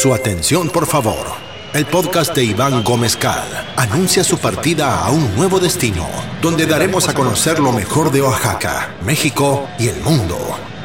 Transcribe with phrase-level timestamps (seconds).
[0.00, 1.26] Su atención, por favor.
[1.74, 6.08] El podcast de Iván Gómez Cal anuncia su partida a un nuevo destino,
[6.40, 10.38] donde daremos a conocer lo mejor de Oaxaca, México y el mundo.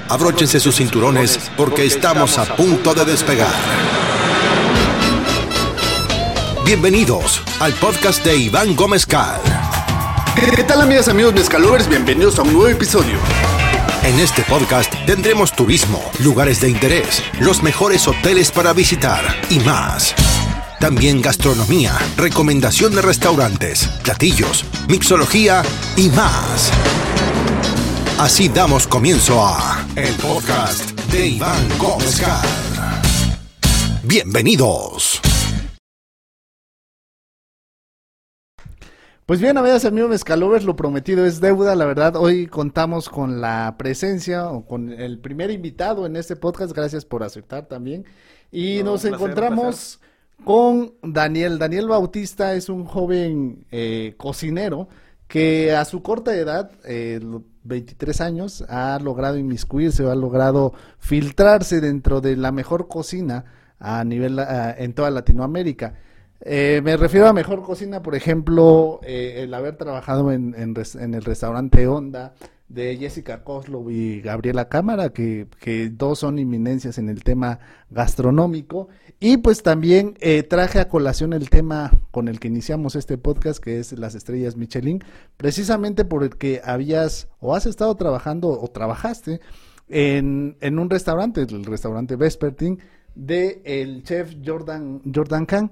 [0.10, 3.56] Abróchense sus cinturones porque estamos a punto de despegar.
[6.66, 9.40] Bienvenidos al podcast de Iván Gómez Cal.
[10.36, 11.88] ¿Qué tal amigas, amigos mezcalovers?
[11.88, 13.18] Bienvenidos a un nuevo episodio.
[14.06, 20.14] En este podcast tendremos turismo, lugares de interés, los mejores hoteles para visitar y más.
[20.80, 25.64] También gastronomía, recomendación de restaurantes, platillos, mixología
[25.98, 26.72] y más.
[28.20, 32.22] Así damos comienzo a el podcast de Iván Gómez.
[34.04, 35.20] Bienvenidos.
[39.26, 41.76] Pues bien, amigas, amigos mezcalovers, lo prometido es deuda.
[41.76, 46.74] La verdad, hoy contamos con la presencia o con el primer invitado en este podcast.
[46.74, 48.06] Gracias por aceptar también.
[48.52, 50.00] Y No, nos placer, encontramos
[50.44, 51.58] con Daniel.
[51.58, 54.90] Daniel Bautista es un joven eh, cocinero
[55.28, 60.74] que a su corta edad, eh, lo- 23 años, ha logrado inmiscuirse o ha logrado
[61.00, 63.46] filtrarse dentro de la mejor cocina
[63.80, 64.40] a nivel
[64.78, 65.96] en toda Latinoamérica.
[66.42, 71.88] Eh, me refiero a mejor cocina, por ejemplo, eh, el haber trabajado en, el restaurante
[71.88, 72.34] Onda
[72.68, 78.90] de Jessica Koslow y Gabriela Cámara, que, que dos son inminencias en el tema gastronómico.
[79.20, 83.64] Y pues también eh, traje a colación el tema con el que iniciamos este podcast,
[83.64, 85.04] que es las estrellas Michelin,
[85.38, 89.40] precisamente porque habías o has estado trabajando o trabajaste
[89.88, 92.80] en, en un restaurante, el restaurante Vespertine,
[93.16, 95.72] de el chef Jordan, Jordan Khan.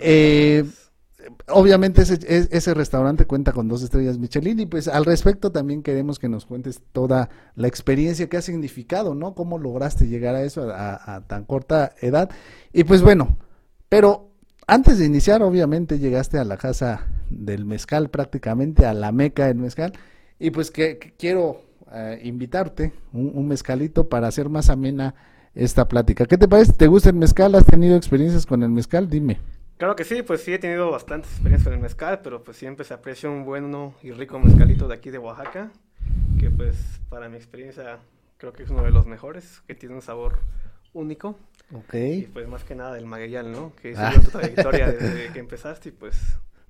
[0.00, 0.64] Eh,
[1.48, 5.82] obviamente ese, es- ese restaurante cuenta con dos estrellas Michelin y pues al respecto también
[5.82, 9.34] queremos que nos cuentes toda la experiencia que ha significado, ¿no?
[9.34, 12.30] ¿Cómo lograste llegar a eso a, a tan corta edad?
[12.72, 13.36] Y pues bueno,
[13.88, 14.30] pero
[14.66, 19.56] antes de iniciar obviamente llegaste a la casa del mezcal prácticamente, a la meca del
[19.58, 19.92] mezcal
[20.38, 21.62] y pues que, que quiero
[21.92, 25.14] eh, invitarte un, un mezcalito para hacer más amena
[25.56, 26.26] esta plática.
[26.26, 26.72] ¿Qué te parece?
[26.74, 27.54] ¿Te gusta el mezcal?
[27.56, 29.08] ¿Has tenido experiencias con el mezcal?
[29.08, 29.40] Dime.
[29.78, 32.84] Claro que sí, pues sí he tenido bastantes experiencias con el mezcal, pero pues siempre
[32.84, 35.70] se aprecia un bueno y rico mezcalito de aquí de Oaxaca,
[36.38, 36.76] que pues
[37.10, 37.98] para mi experiencia
[38.38, 40.38] creo que es uno de los mejores, que tiene un sabor
[40.94, 41.36] único.
[41.74, 41.94] Ok.
[41.94, 43.72] Y pues más que nada del Magueyal, ¿no?
[43.80, 44.12] Que es Ah.
[44.14, 46.16] tu trayectoria desde que empezaste y pues...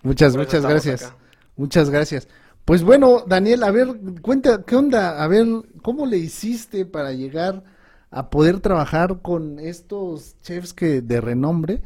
[0.02, 1.04] Muchas, muchas gracias.
[1.04, 1.16] acá.
[1.56, 2.28] Muchas gracias.
[2.64, 3.88] Pues bueno, Daniel, a ver,
[4.22, 5.22] cuenta, ¿qué onda?
[5.22, 5.46] A ver,
[5.82, 7.62] ¿cómo le hiciste para llegar
[8.10, 11.82] a poder trabajar con estos chefs que de renombre?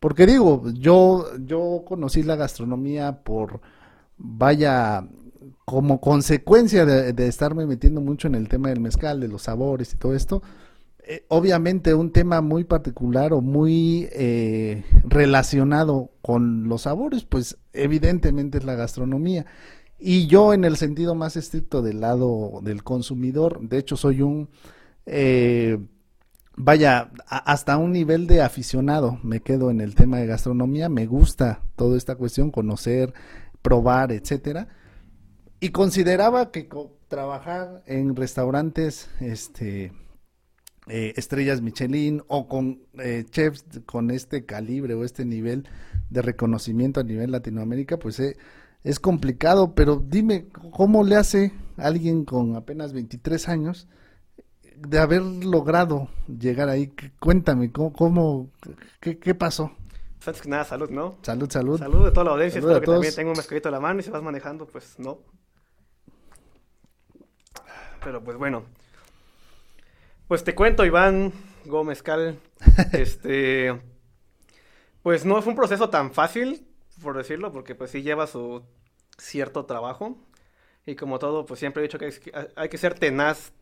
[0.00, 3.60] Porque digo, yo, yo conocí la gastronomía por,
[4.18, 5.06] vaya,
[5.64, 9.92] como consecuencia de, de estarme metiendo mucho en el tema del mezcal, de los sabores
[9.94, 10.42] y todo esto.
[11.06, 18.56] Eh, obviamente un tema muy particular o muy eh, relacionado con los sabores, pues evidentemente
[18.56, 19.44] es la gastronomía.
[19.98, 24.48] Y yo en el sentido más estricto del lado del consumidor, de hecho soy un,
[25.06, 25.78] eh,
[26.56, 31.62] vaya, hasta un nivel de aficionado, me quedo en el tema de gastronomía, me gusta
[31.76, 33.12] toda esta cuestión, conocer,
[33.62, 34.68] probar, etcétera.
[35.60, 36.68] Y consideraba que
[37.08, 39.92] trabajar en restaurantes, este,
[40.86, 45.66] eh, estrellas Michelin o con eh, chefs con este calibre o este nivel
[46.10, 48.36] de reconocimiento a nivel Latinoamérica, pues eh,
[48.82, 53.88] es complicado, pero dime, ¿cómo le hace alguien con apenas 23 años
[54.76, 56.88] de haber logrado llegar ahí?
[56.88, 58.50] Cu- Cuéntame, ¿cómo, cómo
[59.00, 59.72] qué, qué pasó?
[60.18, 61.18] Pues antes que nada, salud, ¿no?
[61.22, 61.78] Salud, salud.
[61.78, 64.02] Salud de toda la audiencia, espero que también tenga un mezcalito a la mano y
[64.02, 65.18] si vas manejando, pues no.
[68.02, 68.64] Pero pues bueno.
[70.28, 71.32] Pues te cuento, Iván
[71.66, 72.38] Gómez Cal.
[72.92, 73.80] este.
[75.02, 76.66] Pues no fue un proceso tan fácil,
[77.02, 78.62] por decirlo, porque pues sí lleva su
[79.18, 80.16] cierto trabajo.
[80.86, 83.52] Y como todo, pues siempre he dicho que hay que- hay que ser tenaz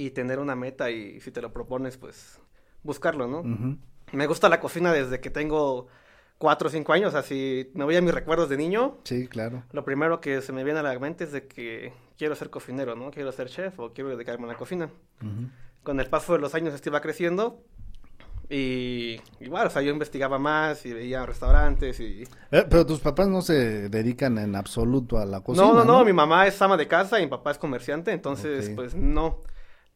[0.00, 2.40] y tener una meta y si te lo propones, pues
[2.82, 3.42] buscarlo, ¿no?
[4.12, 5.88] Me gusta la cocina desde que tengo
[6.38, 8.96] cuatro o cinco años, así me voy a mis recuerdos de niño.
[9.04, 9.62] Sí, claro.
[9.72, 12.96] Lo primero que se me viene a la mente es de que quiero ser cocinero,
[12.96, 13.10] ¿no?
[13.10, 14.88] Quiero ser chef o quiero dedicarme a la cocina.
[15.82, 17.62] Con el paso de los años esto iba creciendo
[18.48, 22.22] y igual, o sea, yo investigaba más y veía restaurantes y...
[22.50, 25.66] Eh, pero tus papás no se dedican en absoluto a la cocina.
[25.66, 28.70] no, no, no, mi mamá es ama de casa y mi papá es comerciante, entonces
[28.74, 29.40] pues no.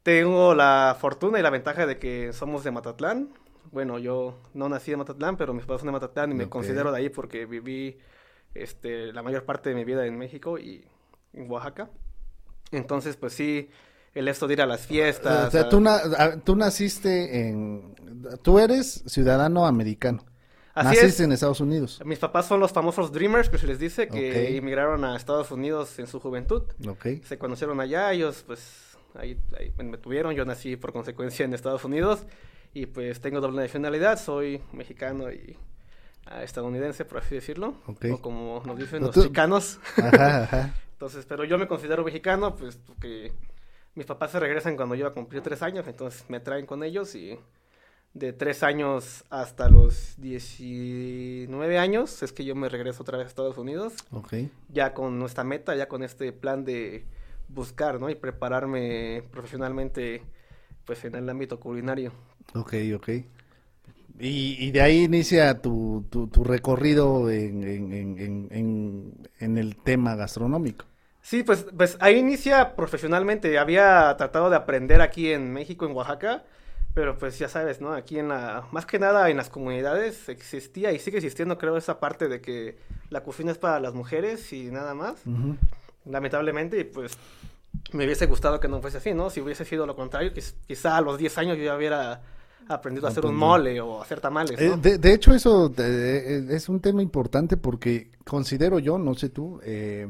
[0.04, 3.30] Tengo la fortuna y la ventaja de que somos de Matatlán.
[3.72, 6.92] Bueno, yo no nací en Matatlán, pero mis papás son de Matatlán y me considero
[6.92, 7.98] de ahí porque viví
[8.54, 10.84] este, la mayor parte de mi vida en México y
[11.32, 11.90] en Oaxaca.
[12.70, 13.70] Entonces, pues sí,
[14.14, 15.48] el esto de ir a las fiestas.
[15.48, 17.94] O sea, a- tú, na- tú naciste en,
[18.42, 20.24] tú eres ciudadano americano.
[20.74, 21.20] Así Naciste es.
[21.20, 22.02] en Estados Unidos.
[22.04, 25.98] Mis papás son los famosos Dreamers, que se les dice, que emigraron a Estados Unidos
[25.98, 26.64] en su juventud.
[26.86, 27.06] Ok.
[27.24, 28.60] Se conocieron allá, ellos pues
[29.14, 32.24] ahí, ahí me tuvieron, yo nací por consecuencia en Estados Unidos
[32.72, 35.56] y pues tengo doble nacionalidad, soy mexicano y
[36.26, 38.06] ah, estadounidense, por así decirlo, Ok.
[38.12, 39.78] o como nos dicen los chicanos.
[39.96, 40.74] Ajá, ajá.
[40.92, 43.32] Entonces, pero yo me considero mexicano, pues porque
[43.94, 47.14] mis papás se regresan cuando yo a cumplir tres años, entonces me traen con ellos
[47.14, 47.38] y
[48.14, 53.28] de tres años hasta los 19 años es que yo me regreso otra vez a
[53.28, 54.34] Estados Unidos, Ok.
[54.68, 57.04] ya con nuestra meta, ya con este plan de
[57.48, 58.10] buscar, ¿no?
[58.10, 60.22] Y prepararme profesionalmente,
[60.84, 62.12] pues en el ámbito culinario.
[62.54, 63.08] Ok, ok.
[64.18, 69.58] Y, y de ahí inicia tu, tu, tu recorrido en, en, en, en, en- en
[69.58, 70.84] el tema gastronómico.
[71.22, 73.58] Sí, pues, pues ahí inicia profesionalmente.
[73.58, 76.44] Había tratado de aprender aquí en México, en Oaxaca,
[76.92, 77.92] pero pues ya sabes, ¿no?
[77.92, 81.98] Aquí en la, más que nada en las comunidades existía y sigue existiendo, creo, esa
[81.98, 82.76] parte de que
[83.10, 85.26] la cocina es para las mujeres y nada más.
[85.26, 85.56] Ujú.
[86.06, 87.16] Lamentablemente, pues
[87.92, 89.30] me hubiese gustado que no fuese así, ¿no?
[89.30, 92.22] Si hubiese sido lo contrario, quiz- quizá a los 10 años yo ya hubiera
[92.68, 96.68] aprendido a hacer un mole o hacer tamales, Eh, de, de hecho, eso eh, es
[96.68, 100.08] un tema importante porque considero yo, no sé tú, eh,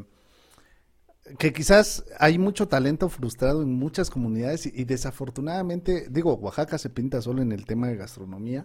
[1.39, 6.91] que quizás hay mucho talento frustrado en muchas comunidades y, y desafortunadamente, digo, Oaxaca se
[6.91, 8.65] pinta solo en el tema de gastronomía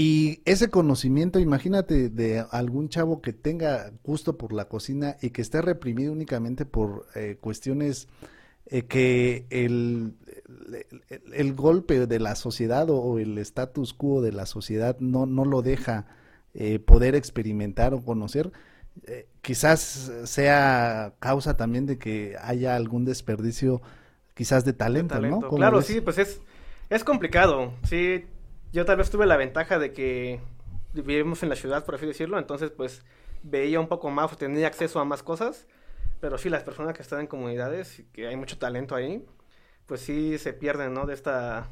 [0.00, 5.42] y ese conocimiento, imagínate de algún chavo que tenga gusto por la cocina y que
[5.42, 8.06] esté reprimido únicamente por eh, cuestiones
[8.66, 10.14] eh, que el,
[11.32, 15.62] el, golpe de la sociedad o, el status quo de la sociedad no, no lo
[15.62, 16.06] deja
[16.54, 18.52] eh, poder experimentar o conocer,
[19.04, 23.82] eh, quizás sea causa también de que haya algún desperdicio
[24.34, 25.40] quizás de talento, talento.
[25.40, 25.48] ¿no?
[25.48, 25.86] ¿Cómo Claro, ves?
[25.86, 26.40] sí, pues es,
[26.88, 27.72] es complicado.
[27.82, 28.26] Sí,
[28.72, 30.40] yo tal vez tuve la ventaja de que
[30.92, 33.04] vivimos en la ciudad, por así decirlo, entonces pues
[33.42, 35.66] veía un poco más, tenía acceso a más cosas,
[36.20, 39.24] pero sí, las personas que están en comunidades, y que hay mucho talento ahí,
[39.86, 41.06] pues sí se pierden, ¿no?
[41.06, 41.68] De esta,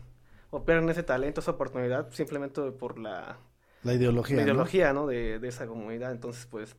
[0.51, 3.39] o pierden ese talento, esa oportunidad, simplemente por la,
[3.83, 4.37] La ideología.
[4.37, 4.47] la ¿no?
[4.49, 5.07] ideología, ¿no?
[5.07, 6.77] De, de esa comunidad, entonces pues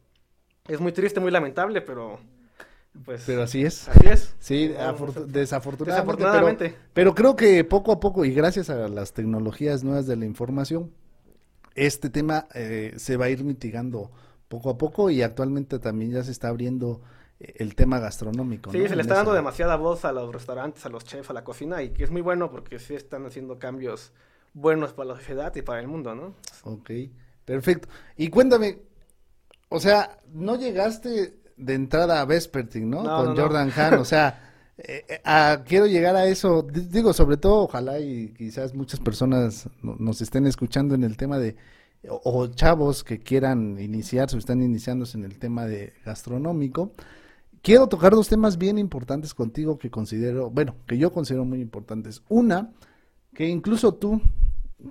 [0.67, 2.19] es muy triste, muy lamentable, pero
[3.05, 3.87] pues Pero así es.
[3.87, 4.35] así es.
[4.39, 4.67] Sí,
[5.27, 6.69] desafortunadamente, Desafortunadamente.
[6.69, 10.25] Pero, pero creo que poco a poco y gracias a las tecnologías nuevas de la
[10.25, 10.91] información,
[11.75, 14.11] este tema eh, se va a ir mitigando
[14.47, 17.01] poco a poco y actualmente también ya se está abriendo
[17.39, 18.71] eh, el tema gastronómico.
[18.71, 18.87] Sí, ¿no?
[18.87, 21.83] se le está dando demasiada voz a los restaurantes, a los chefs, a la cocina,
[21.83, 24.11] y que es muy bueno porque sí están haciendo cambios
[24.53, 26.35] buenos para la sociedad y para el mundo, ¿no?
[26.63, 26.89] Ok,
[27.45, 27.89] perfecto.
[28.15, 28.79] Y cuéntame,
[29.69, 33.03] o sea, no llegaste de entrada a Vespertine, ¿no?
[33.03, 33.41] No, Con no, no.
[33.41, 38.33] Jordan Hahn, o sea, eh, eh, quiero llegar a eso, digo, sobre todo, ojalá y
[38.37, 41.55] quizás muchas personas no- nos estén escuchando en el tema de,
[42.09, 46.93] o, o chavos que quieran iniciarse o están iniciándose en el tema de gastronómico.
[47.63, 52.21] Quiero tocar dos temas bien importantes contigo que considero, bueno, que yo considero muy importantes.
[52.29, 52.71] Una,
[53.33, 54.21] que incluso tú,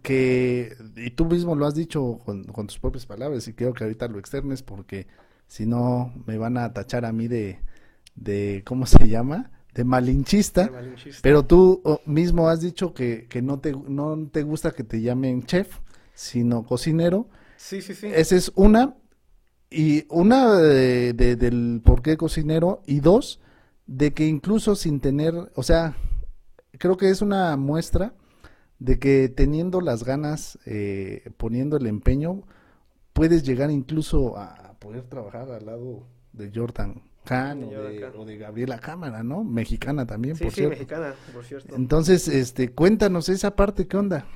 [0.02, 3.84] que, y tú mismo lo has dicho con, con tus propias palabras, y quiero que
[3.84, 5.06] ahorita lo externes porque
[5.46, 7.60] si no me van a tachar a mí de,
[8.14, 9.50] de ¿cómo se llama?
[9.74, 10.70] De malinchista.
[11.22, 15.44] Pero tú mismo has dicho que, que no, te, no te gusta que te llamen
[15.44, 15.80] chef,
[16.14, 17.28] sino cocinero.
[17.56, 18.06] Sí, sí, sí.
[18.06, 18.96] Esa es una.
[19.68, 22.82] Y una de, de- del por qué cocinero.
[22.86, 23.40] Y dos,
[23.86, 25.96] de que incluso sin tener, o sea,
[26.78, 28.14] creo que es una muestra
[28.78, 32.42] de que teniendo las ganas, eh, poniendo el empeño,
[33.12, 38.00] puedes llegar incluso a poder trabajar al lado de Jordan Khan o De Jordan de,
[38.00, 38.12] Khan.
[38.14, 39.44] o de Gabriela Cámara, ¿no?
[39.44, 40.70] Mexicana también, Sí, por sí, cierto.
[40.70, 41.76] mexicana, por cierto.
[41.76, 44.26] Entonces, este, cuéntanos esa parte, ¿qué onda?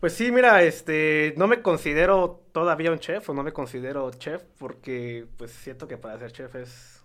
[0.00, 4.42] Pues sí, mira, este, no me considero todavía un chef o no me considero chef
[4.58, 7.02] porque pues siento que para ser chef es,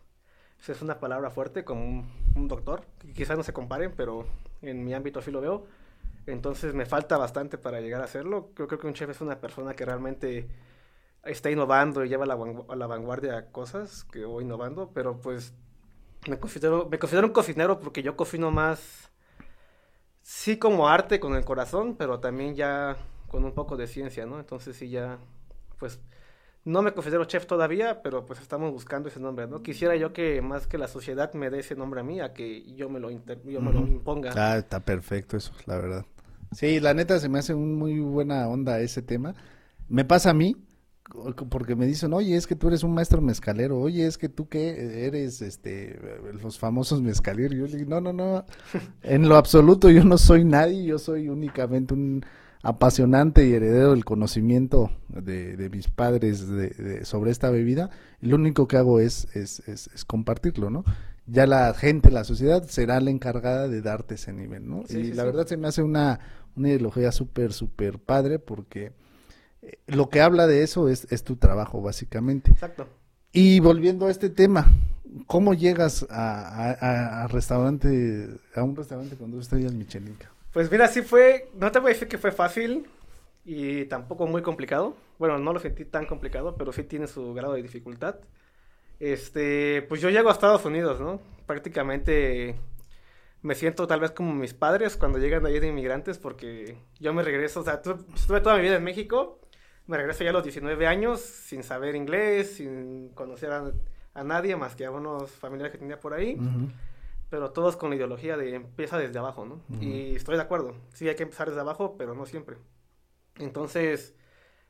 [0.68, 4.26] es una palabra fuerte como un, un doctor, quizás no se comparen, pero
[4.62, 5.66] en mi ámbito sí lo veo.
[6.26, 8.50] Entonces me falta bastante para llegar a hacerlo.
[8.58, 10.48] Yo creo que un chef es una persona que realmente
[11.26, 15.22] está innovando y lleva a la, vangu- a la vanguardia cosas que voy innovando, pero
[15.22, 15.54] pues
[16.30, 19.12] me considero, me considero un cocinero porque yo cocino más
[20.22, 24.40] sí como arte con el corazón, pero también ya con un poco de ciencia, ¿no?
[24.40, 25.20] Entonces sí ya,
[25.80, 26.00] pues,
[26.66, 29.64] no me considero chef todavía, pero pues estamos buscando ese nombre, ¿no?
[29.64, 32.64] Quisiera yo que más que la sociedad me dé ese nombre a mí, a que
[32.76, 34.38] yo me lo, inter- yo me lo imponga.
[34.38, 36.06] Ah, está perfecto eso, la verdad.
[36.52, 39.36] Sí, la neta se me hace un muy buena onda ese tema.
[39.88, 40.56] Me pasa a mí,
[41.50, 44.48] porque me dicen, oye, es que tú eres un maestro mezcalero, oye, es que tú
[44.50, 46.00] qué eres, este,
[46.42, 47.56] los famosos mezcaleros.
[47.58, 48.46] Yo le digo, no, no, no,
[49.04, 52.26] en lo absoluto yo no soy nadie, yo soy únicamente un
[52.64, 58.38] apasionante y heredero del conocimiento de, de mis padres de, de- sobre esta bebida, lo
[58.38, 60.84] único que hago es, es, es, es compartirlo, ¿no?
[61.28, 64.84] Ya la gente, la sociedad será la encargada de darte ese nivel, ¿no?
[64.86, 65.26] Sí, y sí, la sí.
[65.26, 66.20] verdad se me hace una,
[66.56, 68.94] una ideología súper, súper padre porque
[69.88, 72.52] lo que habla de eso es, es tu trabajo, básicamente.
[72.52, 72.88] Exacto.
[73.32, 74.66] Y volviendo a este tema,
[75.28, 80.18] ¿cómo llegas a, a, a- restaurante, a un restaurante con dos estrellas Michelin?
[80.54, 82.88] Pues mira, sí fue, no te voy a decir que fue fácil
[83.44, 84.96] y tampoco muy complicado.
[85.20, 88.16] Bueno, no lo sentí tan complicado, pero sí tiene su grado de dificultad.
[89.00, 91.20] Este, pues yo llego a Estados Unidos, ¿no?
[91.46, 92.56] Prácticamente
[93.42, 97.22] me siento tal vez como mis padres cuando llegan ahí de inmigrantes porque yo me
[97.24, 99.40] regreso, o sea, tu- estuve toda mi vida en México,
[99.88, 103.72] me regreso ya a los 19 años sin saber inglés, sin conocer a,
[104.14, 106.70] a nadie más que a unos familiares que tenía por ahí Ujú.
[107.30, 109.56] pero todos con la ideología de empieza desde abajo, ¿no?
[109.70, 109.84] Ujú.
[109.84, 112.58] Y estoy de acuerdo, sí hay que empezar desde abajo, pero no siempre.
[113.38, 114.16] Entonces,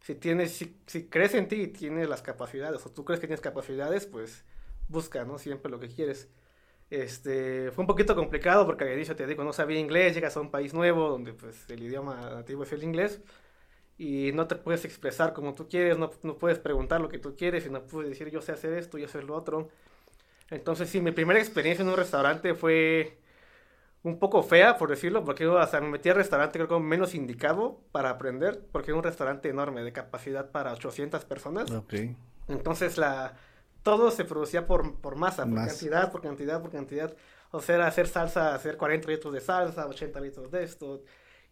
[0.02, 3.28] si tienes, si, si crees en ti y tienes las capacidades, o tú crees que
[3.28, 4.46] tienes capacidades, pues
[4.88, 5.38] busca, ¿no?
[5.38, 6.30] Siempre lo que quieres.
[6.90, 10.42] Este, fue un poquito complicado porque al inicio te digo, no sabía inglés, llegas a
[10.42, 13.22] un país nuevo donde pues el idioma nativo es el inglés
[13.98, 17.36] y no te puedes expresar como tú quieres, no, no puedes preguntar lo que tú
[17.36, 19.70] quieres y no puedes decir yo sé hacer esto, yo sé lo otro.
[20.50, 23.18] Entonces, sí, mi primera experiencia en un restaurante fue
[24.04, 27.16] un poco fea, por decirlo, porque o sea, me metí al restaurante creo que menos
[27.16, 31.72] indicado para aprender, porque era un restaurante enorme, de capacidad para 800 personas.
[31.72, 31.94] Ok.
[32.48, 33.34] Entonces, la,
[33.82, 35.70] todo se producía por, por masa, por Masa.
[35.70, 37.16] cantidad, por cantidad, por cantidad.
[37.52, 41.02] O sea, hacer salsa, hacer 40 litros de salsa, 80 litros de esto.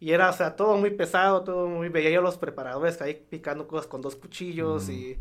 [0.04, 1.88] Y era, o sea, todo muy pesado, todo muy...
[1.88, 5.18] Veía yo a los preparadores ahí picando cosas con dos cuchillos y...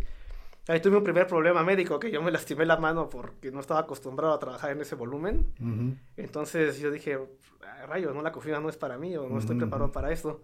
[0.68, 3.80] Ahí tuve un primer problema médico, que yo me lastimé la mano porque no estaba
[3.80, 5.54] acostumbrado a trabajar en ese volumen.
[5.62, 5.96] Ujú.
[6.18, 7.18] Entonces yo dije,
[7.66, 9.60] "Ah, rayos, no, la cocina no es para mí o no estoy Ujú.
[9.68, 10.42] preparado para esto.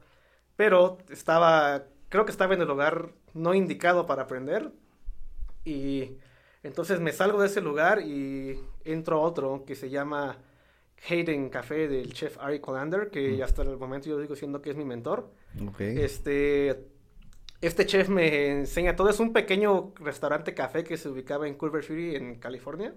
[0.55, 4.71] Pero estaba, creo que estaba en el lugar no indicado para aprender.
[5.65, 6.13] Y
[6.63, 10.37] entonces me salgo de ese lugar y entro a otro que se llama
[11.07, 14.75] Hayden Café del chef Ari Colander, que hasta el momento yo digo siendo que es
[14.75, 15.31] mi mentor.
[15.67, 15.79] Ok.
[15.81, 16.85] Este,
[17.61, 19.09] este chef me enseña todo.
[19.09, 22.93] Es un pequeño restaurante café que se ubicaba en Culver City, en California.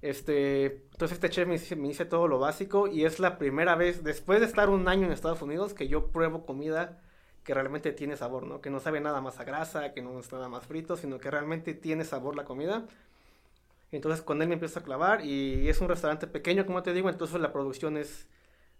[0.00, 3.76] Este, entonces este chef me dice, me dice todo lo básico y es la primera
[3.76, 7.00] vez, después de estar un año en Estados Unidos, que yo pruebo comida
[7.44, 8.60] que realmente tiene sabor, ¿no?
[8.60, 11.30] Que no sabe nada más a grasa, que no es nada más frito, sino que
[11.30, 12.86] realmente tiene sabor la comida.
[13.92, 17.10] Entonces con él me empiezo a clavar y es un restaurante pequeño, como te digo,
[17.10, 18.26] entonces la producción es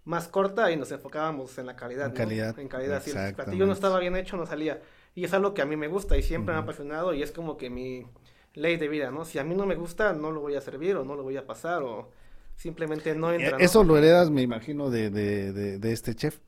[0.04, 2.07] más corta y nos enfocábamos en la calidad.
[2.07, 2.19] En ¿no?
[2.19, 3.02] calidad, En calidad.
[3.02, 4.81] Si el platillo no estaba bien hecho, no salía.
[5.14, 7.31] Y es algo que a mí me gusta y siempre me ha apasionado y es
[7.31, 8.07] como que mi
[8.54, 9.25] ley de vida, ¿no?
[9.25, 11.37] Si a mí no me gusta, no lo voy a servir o no lo voy
[11.37, 12.11] a pasar o
[12.57, 13.52] simplemente no entra.
[13.52, 13.59] ¿no?
[13.59, 16.38] Eh, Eso lo heredas, me imagino, de, de, de, de este chef.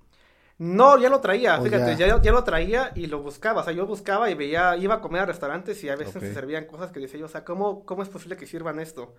[0.58, 2.06] No, ya lo traía, O fíjate, ya.
[2.06, 2.22] ya.
[2.22, 5.22] Ya, lo traía y lo buscaba, o sea, yo buscaba y veía, iba a comer
[5.22, 6.22] a restaurantes y a veces Ok.
[6.22, 9.14] se servían cosas que decía yo, o sea, ¿cómo, ¿cómo es posible que sirvan esto?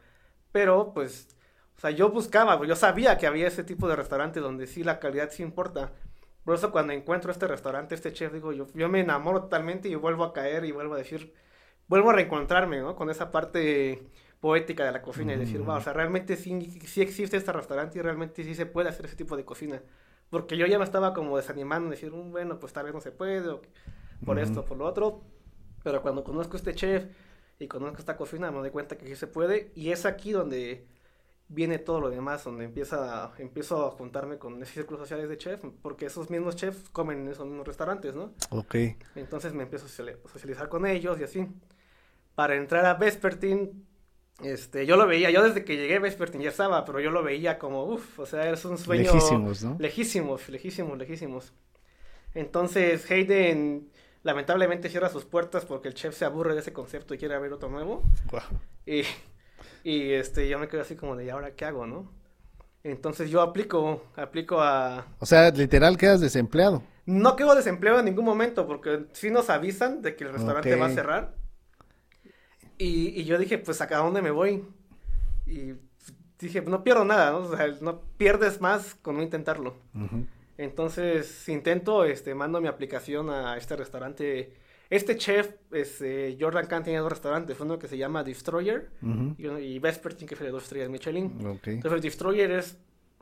[0.52, 1.36] Pero, pues,
[1.78, 5.00] o sea, yo buscaba, yo sabía que había ese tipo de restaurante donde sí la
[5.00, 5.92] calidad sí importa.
[6.46, 9.96] Por eso cuando encuentro este restaurante, este chef, digo, yo, yo me enamoro totalmente y
[9.96, 11.34] vuelvo a caer y vuelvo a decir,
[11.88, 12.96] vuelvo a reencontrarme, ¿no?
[12.96, 14.04] Con esa parte
[14.40, 18.00] poética de la cocina y decir, wow, o sea, realmente sí, sí existe este restaurante
[18.00, 19.82] y realmente sí se puede hacer ese tipo de cocina.
[20.30, 23.12] Porque yo ya me estaba como desanimando, decir, "Mm, bueno, pues tal vez no se
[23.12, 23.62] puede, o
[24.26, 25.22] por esto, por lo otro.
[25.84, 27.06] Pero cuando conozco a este chef
[27.60, 29.72] y conozco esta cocina, me doy cuenta que sí se puede.
[29.76, 30.88] Y es aquí donde
[31.48, 35.64] viene todo lo demás, donde empieza, empiezo a juntarme con esos círculos sociales de chef,
[35.84, 38.34] porque esos mismos chefs comen en esos mismos restaurantes, ¿no?
[38.50, 38.76] Ok.
[39.14, 41.48] Entonces me empiezo a sociali- socializar con ellos y así.
[42.34, 43.86] Para entrar a Vespertin,
[44.44, 47.24] este, yo lo veía, yo desde que llegué a Vespertin ya estaba, pero yo lo
[47.24, 49.14] veía como, uff, o sea, es un sueño...
[49.14, 49.78] Lejísimos, ¿no?
[49.80, 51.54] Lejísimos, lejísimos, lejísimos.
[52.34, 53.90] Entonces Hayden
[54.24, 57.54] lamentablemente cierra sus puertas porque el chef se aburre de ese concepto y quiere abrir
[57.54, 58.04] otro nuevo.
[58.30, 58.44] Guau.
[58.86, 59.04] Y,
[59.84, 62.12] y este, yo me quedo así como de, ¿y ahora qué hago, no?
[62.84, 65.08] Entonces yo aplico, aplico a...
[65.20, 66.84] O sea, literal quedas desempleado.
[67.06, 70.88] No quedo desempleado en ningún momento porque sí nos avisan de que el restaurante va
[70.88, 71.36] a cerrar.
[72.78, 74.64] Y, y yo dije, pues, ¿a dónde me voy?
[75.48, 75.74] Y
[76.40, 77.38] dije, no pierdo nada, ¿no?
[77.40, 79.76] O sea, no pierdes más con no intentarlo.
[79.94, 80.26] Ujú.
[80.58, 84.54] Entonces intento, este, mando mi aplicación a este restaurante.
[84.90, 89.36] Este chef, este, Jordan Khan tenía dos restaurantes, uno que se llama Destroyer Ujú.
[89.38, 91.46] y, uno- y Vespertin, que fue de dos estrellas Michelin.
[91.46, 91.68] Ok.
[91.68, 92.78] Entonces Destroyer es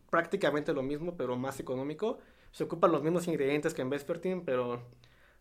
[0.09, 2.19] prácticamente lo mismo, pero más económico.
[2.51, 4.83] Se ocupan los mismos ingredientes que en Vespertin, pero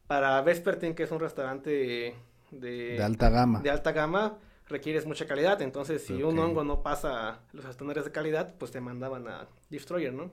[0.06, 2.14] para Vespertin, que es un restaurante
[2.52, 3.60] de, De alta gama.
[3.60, 5.60] de alta gama, requieres mucha calidad.
[5.62, 10.12] Entonces, si un hongo no pasa los estándares de calidad, pues te mandaban a Destroyer,
[10.12, 10.30] ¿no?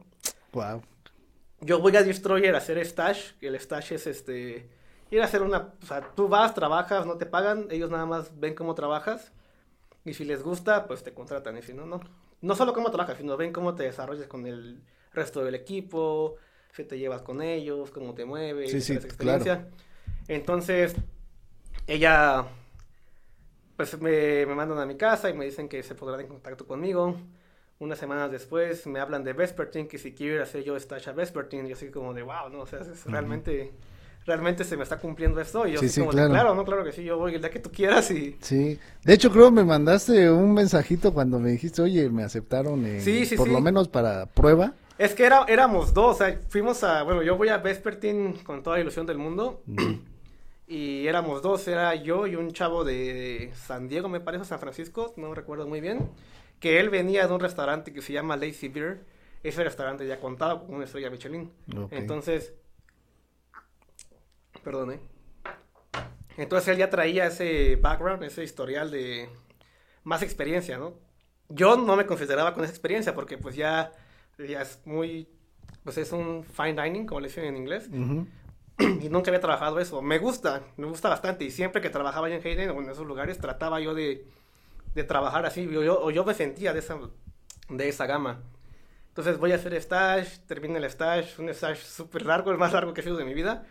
[0.54, 0.82] Wow.
[1.62, 4.70] yo voy a Destroyer a hacer stash, que el stash es este,
[5.12, 8.32] ir a hacer una, o sea, tú vas, trabajas, no te pagan, ellos nada más
[8.40, 9.32] ven cómo trabajas,
[10.06, 12.00] y si les gusta, pues te contratan, y si no, no.
[12.42, 14.82] No solo cómo trabajas, sino ven cómo te desarrollas con el
[15.14, 16.38] resto del equipo,
[16.72, 19.56] si te llevas con ellos, cómo te mueves, Sí, sí, experiencia.
[19.58, 19.70] claro.
[20.30, 20.96] Entonces,
[21.90, 22.46] ella,
[23.76, 26.68] pues me, me mandan a mi casa y me dicen que se pondrán en contacto
[26.68, 27.16] conmigo.
[27.80, 31.08] Unas semanas después me hablan de Vespertine, que si quiero ir a hacer yo stash
[31.08, 33.72] a Vespertine, yo así como de, wow, no, o sea, es realmente,
[34.26, 35.66] realmente se me está cumpliendo esto.
[35.66, 36.30] Y yo Sí, así sí, como claro.
[36.30, 38.38] claro, no, claro que sí, yo voy el día que tú quieras y...
[38.42, 43.26] Sí, de hecho creo me mandaste un mensajito cuando me dijiste, oye, me aceptaron Sí,
[43.26, 43.54] sí, por sí.
[43.54, 44.74] lo menos para prueba.
[44.98, 48.62] Es que era, éramos dos, o sea, fuimos a, bueno, yo voy a Vespertine con
[48.62, 49.62] toda la ilusión del mundo.
[50.70, 55.16] Y éramos dos, era yo y un chavo de San Diego, me parece, San Francisco,
[55.18, 56.12] no recuerdo muy bien.
[56.60, 59.04] Que él venía de un restaurante que se llama Lazy Beer.
[59.42, 61.52] Ese restaurante ya contaba con una estrella Michelin.
[61.90, 62.54] Entonces,
[64.64, 65.00] perdón, ¿eh?
[66.38, 69.28] Entonces él ya traía ese background, ese historial de
[70.04, 70.94] más experiencia, ¿no?
[71.48, 73.92] Yo no me consideraba con esa experiencia porque pues ya,
[74.38, 75.28] ya es muy,
[75.84, 78.28] pues es un fine dining, como le dicen en inglés, Ujú.
[79.02, 80.02] y nunca había trabajado eso.
[80.02, 83.38] Me gusta, me gusta bastante y siempre que trabajaba en Hayden o en esos lugares
[83.38, 84.26] trataba yo de,
[84.96, 86.98] de trabajar así, o yo, o yo me sentía de esa,
[87.70, 88.42] de esa gama.
[89.10, 92.94] Entonces voy a hacer stash, termino el stash, un stash súper largo, el más largo
[92.94, 93.66] que he sido de mi vida,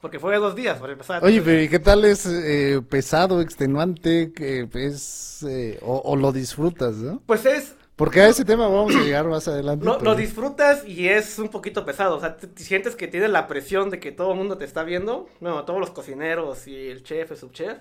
[0.00, 1.24] porque fue de dos días, para empezar.
[1.24, 6.32] Oye, pero ¿y qué tal es eh, pesado, extenuante, que es, eh, o, o lo
[6.32, 7.22] disfrutas, no?
[7.26, 9.84] Pues es, Porque a ese tema vamos a llegar más adelante.
[9.84, 13.28] Lo, lo disfrutas y es un poquito pesado, o sea, te, te sientes que tienes
[13.30, 16.90] la presión de que todo el mundo te está viendo, bueno, todos los cocineros y
[16.90, 17.78] el chef, el subchef,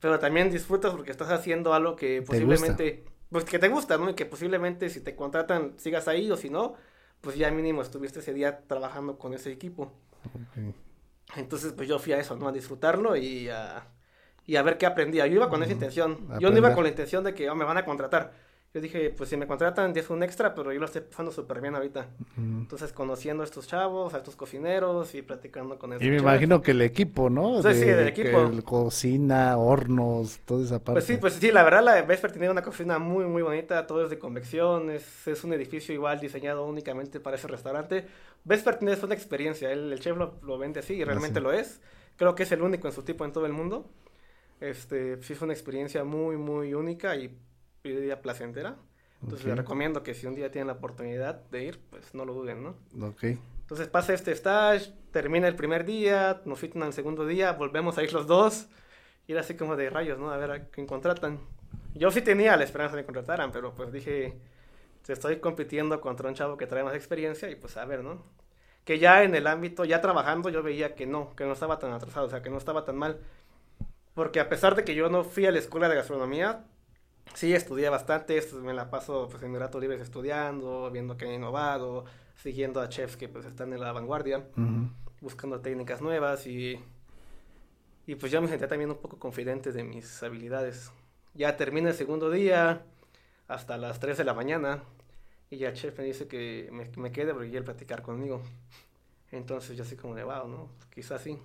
[0.00, 4.08] pero también disfrutas porque estás haciendo algo que posiblemente, pues que te gusta, ¿no?
[4.08, 6.76] Y que posiblemente si te contratan sigas ahí o si no,
[7.20, 9.92] pues ya mínimo estuviste ese día trabajando con ese equipo.
[11.36, 12.48] Entonces, pues yo fui a eso, ¿no?
[12.48, 13.86] A disfrutarlo y a,
[14.46, 15.26] y a ver qué aprendía.
[15.26, 16.26] Yo iba con esa intención.
[16.40, 18.32] Yo no iba con la intención de que oh, me van a contratar.
[18.74, 21.30] Yo dije, pues si me contratan, ya es un extra, pero yo lo estoy pasando
[21.30, 22.08] súper bien ahorita.
[22.38, 26.62] Entonces, conociendo a estos chavos, a estos cocineros y platicando con estos Y me imagino
[26.62, 27.62] que el equipo, ¿no?
[27.62, 28.46] Sí, sí, del equipo.
[28.46, 30.92] el cocina, hornos, toda esa parte.
[30.92, 33.86] Pues sí, pues sí, la verdad la de Vesper tiene una cocina muy, muy bonita,
[33.86, 38.06] todo es de convección, es, es un edificio igual diseñado únicamente para ese restaurante.
[38.44, 41.52] Vesper tiene es una experiencia, el, el chef lo, lo vende así y realmente lo
[41.52, 41.82] es.
[42.16, 43.90] Creo que es el único en su tipo en todo el mundo.
[44.60, 47.36] Este, sí es una experiencia muy, muy única y
[47.84, 48.76] yo diría placentera.
[49.22, 49.56] Entonces les Ok.
[49.56, 52.76] recomiendo que si un día tienen la oportunidad de ir, pues no lo duden, ¿no?
[53.00, 53.24] Ok.
[53.62, 58.02] Entonces pasa este stage, termina el primer día, nos citan al segundo día, volvemos a
[58.02, 58.68] ir los dos.
[59.26, 60.30] Y era así como de rayos, ¿no?
[60.30, 61.40] A ver a quién contratan.
[61.94, 64.34] Yo sí tenía la esperanza de que contrataran, pero pues dije,
[65.08, 68.22] estoy compitiendo contra un chavo que trae más experiencia y pues a ver, ¿no?
[68.84, 71.92] Que ya en el ámbito, ya trabajando, yo veía que no, que no estaba tan
[71.92, 73.20] atrasado, o sea, que no estaba tan mal.
[74.14, 76.64] Porque a pesar de que yo no fui a la escuela de gastronomía,
[77.34, 81.32] sí estudié bastante, me la paso pues en mi rato libres estudiando, viendo que han
[81.32, 82.04] innovado,
[82.36, 84.44] siguiendo a chefs que pues están en la vanguardia,
[85.20, 86.78] buscando técnicas nuevas y,
[88.06, 90.90] y pues ya me sentía también un poco confidente de mis habilidades.
[91.34, 92.82] Ya termina el segundo día,
[93.48, 94.82] hasta las 3 de la mañana,
[95.50, 98.42] y ya el chef me dice que me, me quede porque quiere platicar conmigo.
[99.30, 100.68] Entonces yo así como de, wow, ¿no?
[100.94, 101.38] Quizás sí.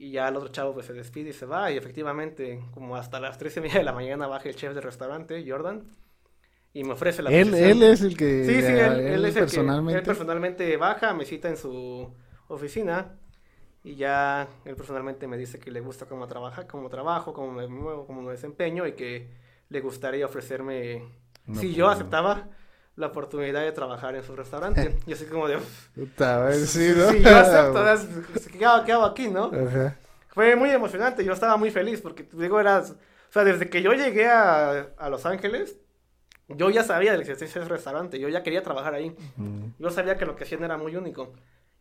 [0.00, 3.20] Y ya el otro chavo pues se despide y se va, y efectivamente, como hasta
[3.20, 5.84] las 3 y media de la mañana baja el chef del restaurante, Jordan,
[6.74, 8.26] y me ofrece la Él, él es el que.
[8.46, 9.92] Sí, sí, él, a- él es el personalmente.
[9.92, 12.12] que él personalmente baja, me cita en su
[12.48, 13.18] oficina
[13.84, 17.68] y ya él personalmente me dice que le gusta cómo trabaja, cómo trabajo, cómo me
[17.68, 19.30] muevo, cómo me desempeño y que
[19.70, 21.04] le gustaría ofrecerme,
[21.46, 21.90] Una si yo oportunidad.
[21.90, 22.50] aceptaba
[23.00, 24.96] la oportunidad de trabajar en su restaurante.
[25.06, 25.58] y así como de,
[25.94, 27.10] Puta, sí, ¿no?
[27.10, 29.46] si yo acepto, es- ¿qué hago, qué hago aquí, no?
[29.46, 29.96] Ajá.
[30.28, 33.92] Fue muy emocionante, yo estaba muy feliz porque, digo, era, o sea, desde que yo
[33.94, 35.78] llegué a, a Los Ángeles,
[36.48, 39.08] yo ya sabía de la existencia de ese restaurante, yo ya quería trabajar ahí.
[39.38, 39.72] Ujú.
[39.78, 41.32] Yo sabía que lo que hacían era muy único.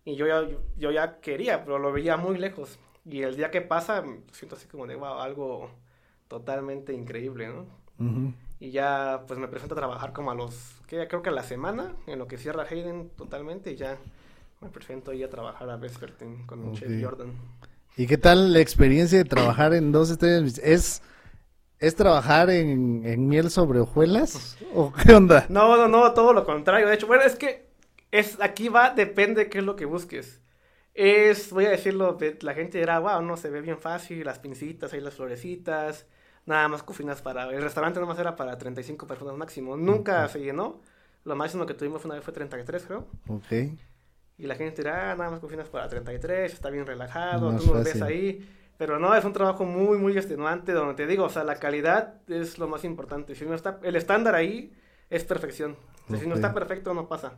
[0.06, 2.80] Y yo ya, yo ya quería, pero lo veía muy lejos.
[3.06, 5.72] Y el día que pasa, siento así como de, wow, algo
[6.28, 7.66] totalmente increíble, ¿no?
[8.00, 8.34] Ujú.
[8.60, 10.54] Y ya, pues me presento a trabajar como a los,
[10.88, 13.98] que creo que a la semana, en lo que cierra Hayden totalmente, y ya
[14.60, 16.92] me presento ahí a trabajar a Vespertine con el chef.
[17.02, 17.34] Jordan.
[17.96, 20.58] ¿Y qué tal la experiencia de trabajar en dos estrellas?
[20.60, 21.02] ¿Es,
[21.80, 24.58] es trabajar en, en miel sobre hojuelas?
[24.74, 25.46] ¿O qué onda?
[25.50, 26.88] No, no, no, todo lo contrario.
[26.88, 27.70] De hecho, bueno, es que
[28.12, 30.42] es, aquí va, depende de qué es lo que busques.
[30.94, 34.40] Es, voy a decirlo, de- la gente dirá, wow, no, se ve bien fácil, las
[34.40, 36.06] pincitas, ahí las florecitas,
[36.50, 40.40] nada más cocinas para, el restaurante nada más era para 35 personas máximo, nunca se
[40.40, 40.82] llenó,
[41.24, 43.08] lo máximo que tuvimos una vez fue 33, creo.
[43.28, 43.78] Ok.
[44.38, 47.74] Y la gente dirá, ah, nada más cocinas para 33, está bien relajado, No tú
[47.74, 48.50] nos ves ahí.
[48.78, 52.22] Pero no, es un trabajo muy, muy extenuante donde te digo, o sea, la calidad
[52.30, 53.36] es lo más importante.
[53.36, 54.74] Si no está, el estándar ahí
[55.10, 55.76] es perfección.
[56.06, 57.34] O sea, Si no está perfecto, no pasa.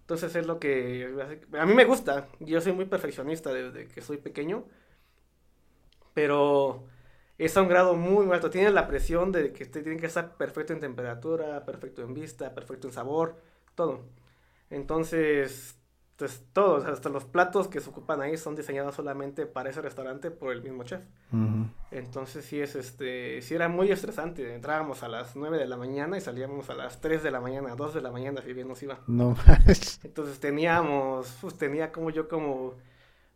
[0.00, 2.26] Entonces es lo que a mí me gusta.
[2.40, 4.64] Yo soy muy perfeccionista desde que soy pequeño.
[6.12, 6.84] Pero
[7.44, 8.50] es a un grado muy alto.
[8.50, 12.88] Tienes la presión de que tiene que estar perfecto en temperatura, perfecto en vista, perfecto
[12.88, 13.36] en sabor,
[13.74, 14.00] todo.
[14.70, 15.76] Entonces,
[16.22, 20.30] pues todos, hasta los platos que se ocupan ahí son diseñados solamente para ese restaurante
[20.30, 21.00] por el mismo chef.
[21.90, 24.54] Entonces sí es este, sí era muy estresante.
[24.54, 27.74] Entrábamos a las 9 de la mañana y salíamos a las 3 de la mañana,
[27.74, 29.00] 2 de la mañana, si bien nos iba.
[29.08, 29.36] No.
[30.04, 32.74] Entonces teníamos, pues tenía como yo como,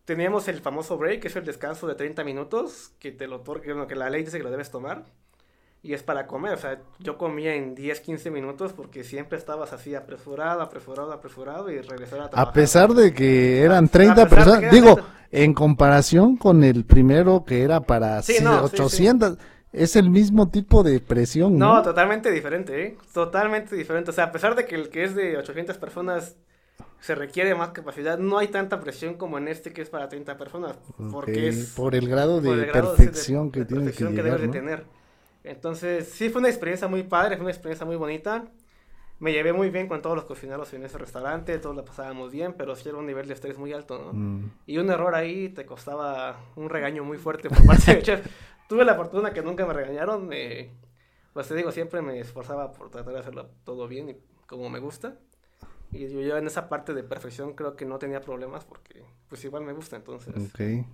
[0.06, 3.66] teníamos el famoso break, que es el descanso de 30 minutos, que te lo otorga,
[3.66, 5.04] bueno, que la ley dice que lo debes tomar,
[5.82, 9.72] y es para comer, o sea, yo comía en 10, 15 minutos porque siempre estabas
[9.72, 12.48] así apresurado, apresurado, apresurado y regresar a trabajar.
[12.48, 15.14] A pesar de que eran A 30 pesar de que personas, eran digo, 30.
[15.32, 19.38] en comparación con el primero que era para Sí, sí, no, sí, 800,
[19.72, 21.82] es el mismo tipo de presión, No, ¿no?
[21.82, 22.98] totalmente diferente, ¿eh?
[23.12, 24.10] Totalmente diferente.
[24.10, 26.36] O sea, a pesar de que el que es de 800 personas
[27.00, 30.37] se requiere más capacidad, no hay tanta presión como en este que es para 30
[30.38, 30.78] personas.
[31.12, 33.85] Porque Ok, es por el grado de el grado de- perfección de- que de tiene
[33.85, 34.66] perfección que que llegar, debes de ¿no?
[34.66, 34.85] tener.
[35.44, 38.46] Entonces, sí fue una experiencia muy padre, fue una experiencia muy bonita.
[39.18, 42.52] Me llevé muy bien con todos los cocineros en ese restaurante, todos la pasábamos bien,
[42.52, 44.12] pero sí era un nivel de estrés muy alto, ¿no?
[44.12, 44.50] Mm.
[44.66, 48.26] Y un error ahí te costaba un regaño muy fuerte por parte del chef.
[48.68, 50.28] Tuve la fortuna que nunca me regañaron.
[50.32, 50.70] eh,
[51.32, 54.80] pues te digo, siempre me esforzaba por tratar de hacerlo todo bien y como me
[54.80, 55.16] gusta.
[55.92, 59.44] Y yo, yo en esa parte de perfección creo que no tenía problemas porque pues
[59.44, 59.96] igual me gusta.
[59.96, 60.87] Entonces, Ok.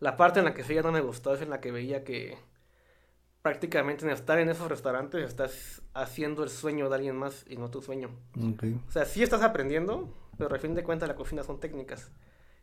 [0.00, 2.04] la parte en la que sí ya no me gustó es en la que veía
[2.04, 2.36] que
[3.42, 7.70] prácticamente en estar en esos restaurantes estás haciendo el sueño de alguien más y no
[7.70, 8.10] tu sueño.
[8.36, 12.10] O sea, sí estás aprendiendo, pero al fin de cuentas la cocina son técnicas.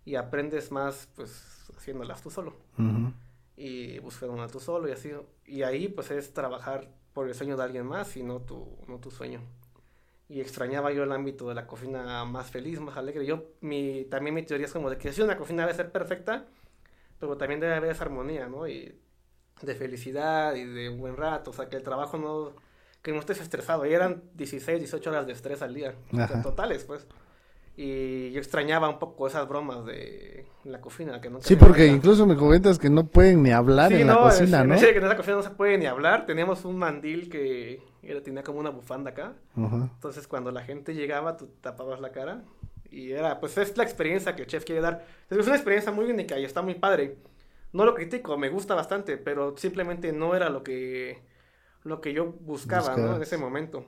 [0.05, 2.57] Y aprendes más, pues, haciéndolas tú solo.
[2.77, 3.13] Ujú.
[3.55, 5.11] Y buscándolas tú solo y así.
[5.45, 8.99] Y ahí, pues, es trabajar por el sueño de alguien más y no tu, no
[8.99, 9.39] tu sueño.
[10.33, 13.23] Y extrañaba yo el ámbito de la cocina más feliz, más alegre.
[13.25, 16.45] Yo, mi, también mi teoría es como de que si una cocina debe ser perfecta,
[17.19, 18.67] pero también debe haber esa armonía, ¿no?
[18.67, 18.97] Y
[19.61, 21.51] de felicidad y de un buen rato.
[21.51, 22.53] O sea, que el trabajo no...
[23.03, 23.85] Que no estés estresado.
[23.85, 25.93] Y eran 16, 18 horas de estrés al día.
[26.11, 27.05] O sea, totales, pues.
[27.75, 31.19] Y yo extrañaba un poco esas bromas de la cocina.
[31.21, 31.97] Que nunca Sí, porque daban.
[31.97, 34.73] incluso me comentas que no pueden ni hablar Sí, en la no, cocina, es- ¿no?
[34.73, 36.25] En ese- en esa cocina no se puede ni hablar.
[36.25, 39.33] Teníamos un mandil que era, tenía como una bufanda acá.
[39.55, 42.43] Entonces, cuando la gente llegaba, tú tapabas la cara.
[42.89, 45.05] Y era, pues, es la experiencia que el chef quiere dar.
[45.29, 47.17] Es una experiencia muy única y está muy padre.
[47.71, 51.23] No lo critico, me gusta bastante, pero simplemente no era lo que,
[51.81, 53.15] lo que yo buscaba, ¿no?
[53.15, 53.85] En ese momento.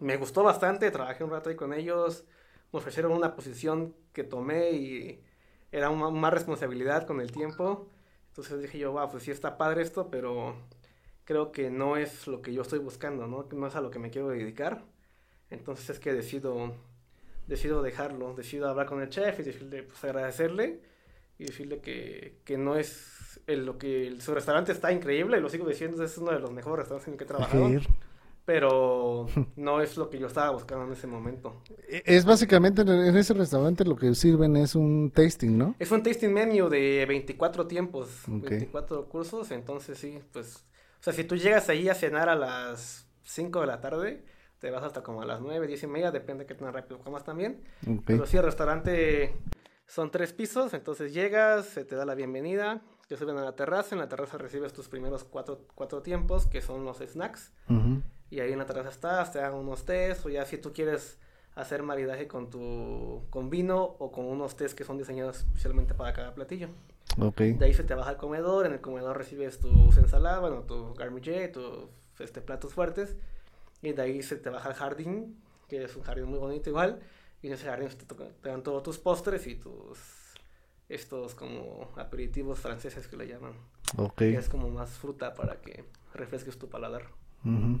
[0.00, 2.24] Me gustó bastante, trabajé un rato ahí con ellos.
[2.72, 5.22] Me ofrecieron una posición que tomé y
[5.72, 7.90] era una, más responsabilidad con el tiempo.
[8.28, 10.56] Entonces dije yo, wow, pues sí está padre esto, pero
[11.26, 13.46] creo que no es lo que yo estoy buscando, ¿no?
[13.52, 14.84] No es a lo que me quiero dedicar.
[15.50, 16.72] Entonces es que decido,
[17.46, 20.80] decido dejarlo, decido hablar con el chef y decirle, pues agradecerle
[21.38, 25.50] y decirle que, que no es el- lo que el- su restaurante está increíble, lo
[25.50, 27.86] sigo diciendo, es uno de los mejores restaurantes en el que he trabajado, ir.
[28.44, 31.60] pero no es lo que yo estaba buscando en ese momento.
[31.88, 35.74] Es básicamente en ese restaurante lo que sirven es un tasting, ¿no?
[35.78, 38.48] Es un tasting menu de 24 tiempos, Ok.
[38.48, 40.64] 24 cursos, entonces sí, pues,
[41.06, 44.24] sea, si tú llegas ahí a cenar a las 5 de la tarde,
[44.58, 46.98] te vas hasta como a las 9, 10 y media, depende de qué tan rápido
[46.98, 47.62] comas también.
[48.04, 49.36] Pero sí, el restaurante
[49.86, 53.94] son tres pisos, entonces llegas, se te da la bienvenida, te suben a la terraza,
[53.94, 57.52] en la terraza recibes tus primeros cuatro, cuatro tiempos, que son los snacks,
[58.28, 61.20] y ahí en la terraza estás, te dan unos tés, o ya si tú quieres
[61.54, 66.12] hacer maridaje con tu con vino o con unos tés que son diseñados especialmente para
[66.12, 66.68] cada platillo.
[67.18, 67.38] Ok.
[67.40, 70.94] De ahí se te baja al comedor, en el comedor recibes tus ensaladas, bueno, tu
[70.94, 73.16] garmouche, tus este, platos fuertes,
[73.82, 75.36] y de ahí se te baja al jardín,
[75.68, 77.00] que es un jardín muy bonito igual,
[77.42, 79.98] y en ese jardín te, te dan todos tus postres y tus
[80.88, 83.52] estos como aperitivos franceses que le llaman,
[83.96, 84.18] Ok.
[84.18, 87.02] que es como más fruta para que refresques tu paladar.
[87.44, 87.80] Ujú.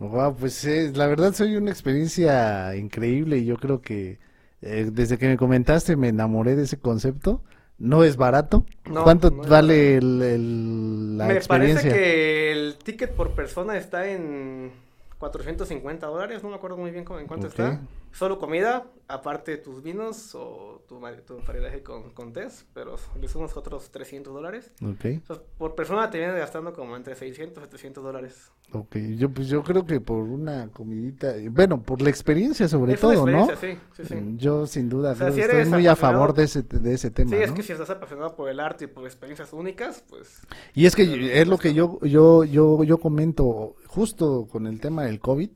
[0.00, 4.18] Wow, pues eh, la verdad soy una experiencia increíble y yo creo que
[4.60, 7.42] eh, desde que me comentaste me enamoré de ese concepto.
[7.78, 8.64] No es barato.
[8.88, 11.82] No, ¿Cuánto no vale el, el- la Me experiencia?
[11.90, 14.72] parece que el ticket por persona está en
[15.18, 17.80] 450 dólares, no me acuerdo muy bien cómo- en cuánto está,
[18.14, 23.54] solo comida, aparte tus vinos o tu, tu maridaje con, con test, pero le sumas
[23.56, 24.72] otros 300 dólares.
[24.82, 28.50] Ok, Entonces, por persona te viene gastando como entre 600 y 700 dólares.
[28.72, 28.96] ok.
[29.18, 33.00] Yo, pues yo creo que por una comidita, eh, bueno, por la experiencia sobre Es
[33.00, 33.44] todo, ¿no?
[33.50, 34.34] experiencia, sí, sí, sí.
[34.36, 37.10] Yo sin duda O sea, creo- si estoy muy a favor de ese, de ese
[37.10, 37.56] tema, Sí, es ¿no?
[37.56, 40.40] que si estás apasionado por el arte y por experiencias únicas, pues...
[40.72, 45.04] Y es que es lo que yo, yo, yo, yo comento justo con el tema
[45.04, 45.50] del COVID,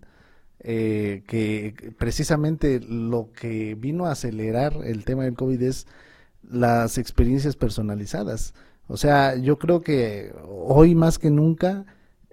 [0.61, 5.87] eh, que precisamente lo que vino a acelerar el tema del COVID es
[6.42, 8.55] las experiencias personalizadas.
[8.88, 11.85] O sea, yo creo que hoy más que nunca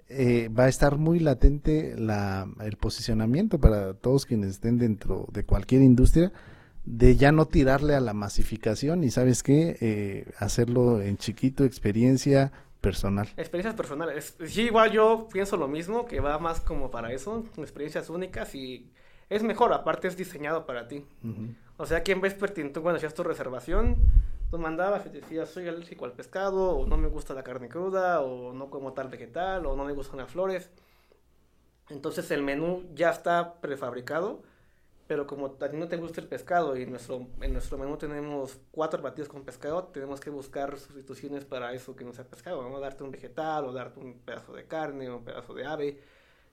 [0.08, 5.44] eh, va a estar muy latente la, el posicionamiento para todos quienes estén dentro de
[5.44, 6.32] cualquier industria
[6.84, 12.52] de ya no tirarle a la masificación y sabes qué, Eh, hacerlo en chiquito, experiencia
[12.86, 13.28] personal.
[13.36, 14.36] Experiencias personales.
[14.46, 18.92] Sí, igual yo pienso lo mismo, que va más como para eso, experiencias únicas y
[19.28, 21.04] es mejor, aparte es diseñado para ti.
[21.78, 23.96] O sea, que en de tú cuando hacías tu reservación,
[24.50, 28.20] tú mandabas y decías, soy alérgico al pescado, o no me gusta la carne cruda,
[28.20, 30.70] o no como tal vegetal, o no me gustan las flores.
[31.88, 34.42] Entonces el menú ya está prefabricado,
[35.06, 37.96] pero como a ti no te gusta el pescado y en nuestro, en nuestro menú
[37.96, 42.68] tenemos cuatro batidos con pescado, tenemos que buscar sustituciones para eso que no sea pescado,
[42.68, 42.80] ¿no?
[42.80, 46.00] Darte un vegetal, o darte un pedazo de carne, o un pedazo de ave.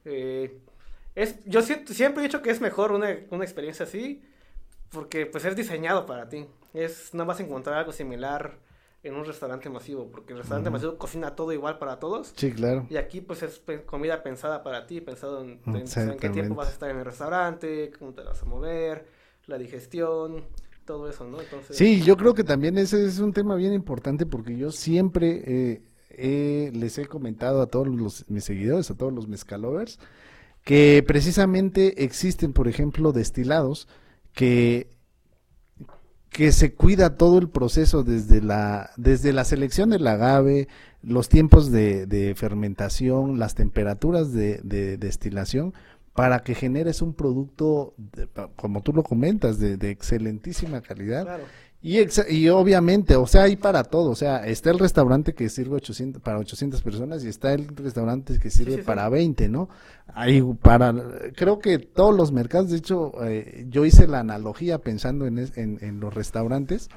[0.05, 0.59] Eh,
[1.15, 4.23] es, yo siento- siempre he dicho que es mejor una, una experiencia así,
[4.91, 6.47] porque pues es diseñado para ti.
[6.73, 8.57] Es, no vas a encontrar algo similar
[9.03, 12.33] en un restaurante masivo, porque el restaurante masivo cocina todo igual para todos.
[12.35, 12.85] Sí, claro.
[12.89, 16.69] Y aquí pues es comida pensada para ti, pensado en, en- en qué tiempo vas
[16.69, 19.05] a estar en el restaurante, cómo te vas a mover,
[19.47, 20.45] la digestión,
[20.85, 21.39] todo eso, ¿no?
[21.41, 25.43] Entonces, Sí, yo creo que también ese es un tema bien importante porque yo siempre
[25.45, 29.99] eh, eh, les he comentado a todos los, mis seguidores, a todos los mezcalovers,
[30.63, 33.87] que precisamente existen, por ejemplo, destilados
[34.33, 34.89] que
[36.33, 40.67] que se cuida todo el proceso desde la desde la selección del agave,
[41.01, 45.73] los tiempos de, de fermentación, las temperaturas de, de destilación,
[46.13, 51.23] para que generes un producto, de- como tú lo comentas, de, excelentísima calidad.
[51.23, 51.43] claro.
[51.85, 55.49] Y, exa- y obviamente, o sea, hay para todo, o sea, está el restaurante que
[55.49, 58.83] sirve 800, para 800 personas y está el restaurante que sirve sí, sí.
[58.83, 59.67] para 20, ¿no?
[60.13, 60.95] Hay para,
[61.35, 65.57] creo que todos los mercados, de hecho, eh, yo hice la analogía pensando en, es-
[65.57, 66.87] en, en los restaurantes,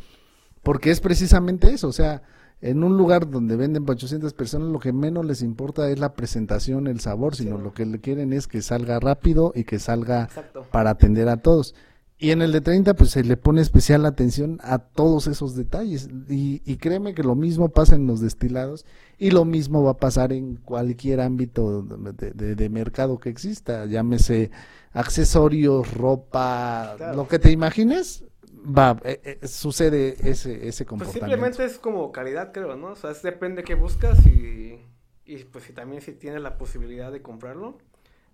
[0.63, 2.23] porque es precisamente eso, o sea,
[2.61, 6.15] en un lugar donde venden para 800 personas, lo que menos les importa es la
[6.15, 7.63] presentación, el sabor, sino Sí.
[7.65, 10.65] lo que le quieren es que salga rápido y que salga Exacto.
[10.71, 11.75] para atender a todos.
[12.19, 16.09] Y en el de 30, pues se le pone especial atención a todos esos detalles.
[16.31, 18.87] Y, y créeme que lo mismo pasa en los destilados
[19.19, 23.85] y lo mismo va a pasar en cualquier ámbito de, de- de mercado que exista.
[23.85, 24.51] Llámese
[24.95, 27.17] accesorios, ropa, Claro.
[27.17, 31.27] lo que te imagines, va, eh, eh, sucede ese, ese Pues comportamiento.
[31.29, 32.89] simplemente es como calidad, creo, ¿no?
[32.93, 34.81] O sea, es- depende qué buscas y,
[35.27, 37.77] y pues si también si tienes la posibilidad de comprarlo.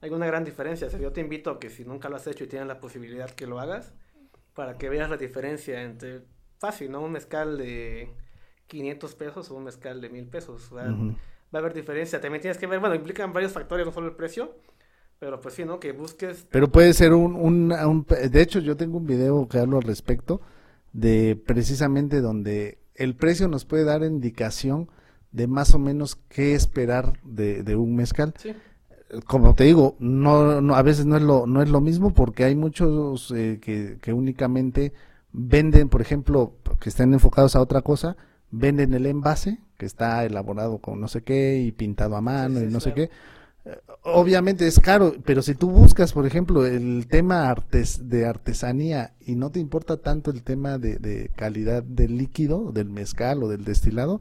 [0.02, 0.88] Hay una gran diferencia.
[0.88, 2.80] O sea, yo te invito a que si nunca lo has hecho y tienes la
[2.80, 3.94] posibilidad que lo hagas,
[4.54, 6.22] para que veas la diferencia entre,
[6.58, 7.02] fácil, ¿no?
[7.02, 8.10] Un mezcal de
[8.66, 10.70] 500 pesos o un mezcal de 1000 pesos.
[10.72, 11.14] O sea, Ujú.
[11.54, 12.20] va a haber diferencia.
[12.20, 14.56] También tienes que ver, bueno, implican varios factores, no solo el precio,
[15.18, 15.78] pero pues sí, ¿no?
[15.80, 19.58] Que busques Pero puede ser un, un, un- de hecho yo tengo un video que
[19.58, 20.40] hablo al respecto
[20.92, 24.90] de precisamente donde el precio nos puede dar indicación
[25.30, 28.34] de más o menos qué esperar de, de un mezcal.
[28.36, 28.54] Sí,
[29.26, 32.44] Como te digo, no, no a veces no es lo no es lo mismo porque
[32.44, 34.92] hay muchos eh, que, que únicamente
[35.32, 38.16] venden, por ejemplo, que están enfocados a otra cosa,
[38.50, 42.66] venden el envase que está elaborado con no sé qué y pintado a mano sí,
[42.66, 43.10] y no sé qué.
[43.64, 49.12] Eh, Obviamente es caro, pero si tú buscas, por ejemplo, el tema artes, de artesanía
[49.20, 53.48] y no te importa tanto el tema de, de calidad del líquido, del mezcal o
[53.48, 54.20] del destilado,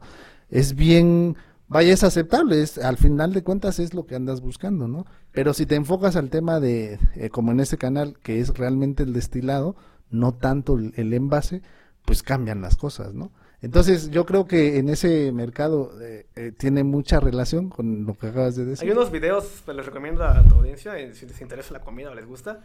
[0.50, 1.36] es bien,
[1.72, 5.06] vaya, es aceptable, es, al final de cuentas es lo que andas buscando, ¿no?
[5.32, 9.02] Pero si te enfocas al tema de, eh, como en este canal, que es realmente
[9.02, 9.76] el destilado,
[10.10, 11.62] no tanto el, envase,
[12.04, 13.32] pues cambian las cosas, ¿no?
[13.62, 18.26] Entonces yo creo que en ese mercado eh, eh, tiene mucha relación con lo que
[18.26, 18.88] acabas de decir.
[18.88, 22.14] Hay unos videos, pues les recomiendo a tu audiencia, si les interesa la comida o
[22.14, 22.60] les gusta.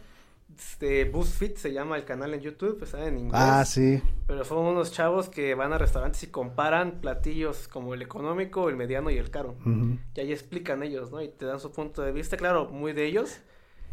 [0.56, 3.34] Este, BuzzFeed se llama el canal en YouTube, está en inglés.
[3.40, 4.02] Ah, sí.
[4.26, 8.76] Pero son unos chavos que van a restaurantes y comparan platillos como el económico, el
[8.76, 9.56] mediano y el caro.
[9.60, 9.98] Ujú.
[10.14, 11.22] Y ahí explican ellos, ¿no?
[11.22, 13.38] Y te dan su punto de vista, claro, muy de ellos.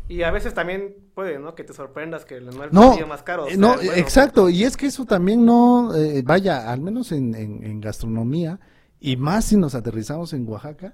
[0.08, 1.56] Y a veces también puede, ¿no?
[1.56, 3.44] Que te sorprendas que no el No, platillo más caro.
[3.44, 3.94] o eh, sea, no, bueno.
[3.94, 8.60] exacto, y es que eso también no, eh, vaya, al menos en, en- en gastronomía,
[9.00, 10.94] y más si nos aterrizamos en Oaxaca,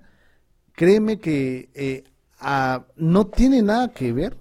[0.74, 2.04] créeme que eh,
[2.95, 4.38] no tiene nada que ver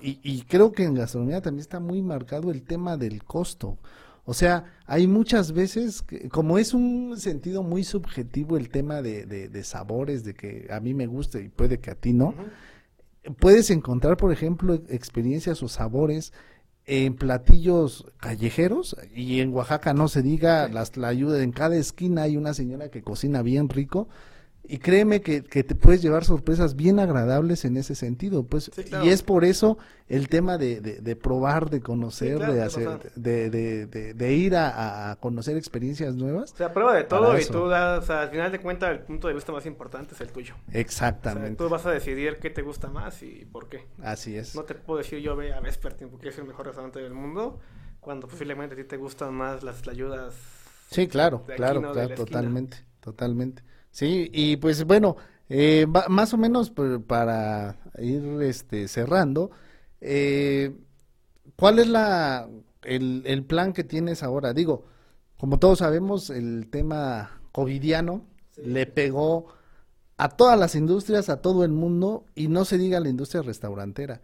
[0.00, 3.78] y, y creo que en gastronomía también está muy marcado el tema del costo.
[4.24, 9.24] O sea, hay muchas veces, que, como es un sentido muy subjetivo el tema de,
[9.24, 12.34] de, de, sabores, de que a mí me gusta y puede que a ti no,
[13.40, 16.34] puedes encontrar, por ejemplo, experiencias o sabores
[16.84, 22.22] en platillos callejeros y en Oaxaca no se diga, las, la ayuda en cada esquina
[22.22, 24.08] hay una señora que cocina bien rico
[24.68, 28.84] y créeme que, que, te puedes llevar sorpresas bien agradables en ese sentido, pues, sí,
[28.84, 29.04] claro.
[29.06, 29.78] y es por eso
[30.08, 34.32] el tema de, de, de probar, de conocer, sí, claro, de hacer, de, de, de,
[34.34, 36.52] ir a, a, conocer experiencias nuevas.
[36.52, 39.00] O sea, prueba de todo y tú das, o sea, al final de cuentas el
[39.00, 40.54] punto de vista más importante es el tuyo.
[40.72, 41.46] Exactamente.
[41.46, 43.86] O sea, tú vas a decidir qué te gusta más y por qué.
[44.02, 44.54] Así es.
[44.54, 47.58] No te puedo decir yo ve a Vespertine porque es el mejor restaurante del mundo,
[48.00, 50.34] cuando posiblemente a ti te gustan más las, ayudas.
[50.90, 53.62] Sí, claro, claro, claro, totalmente, totalmente.
[53.98, 55.16] Sí, y pues bueno,
[55.48, 56.72] eh, más o menos
[57.08, 59.50] para ir este, cerrando,
[60.00, 60.72] eh,
[61.56, 62.48] ¿cuál es la
[62.84, 64.52] el, el, plan que tienes ahora?
[64.52, 64.84] Digo,
[65.36, 68.62] como todos sabemos, el tema covidiano sí.
[68.66, 69.48] le pegó
[70.16, 74.20] a todas las industrias, a todo el mundo, y no se diga la industria restaurantera.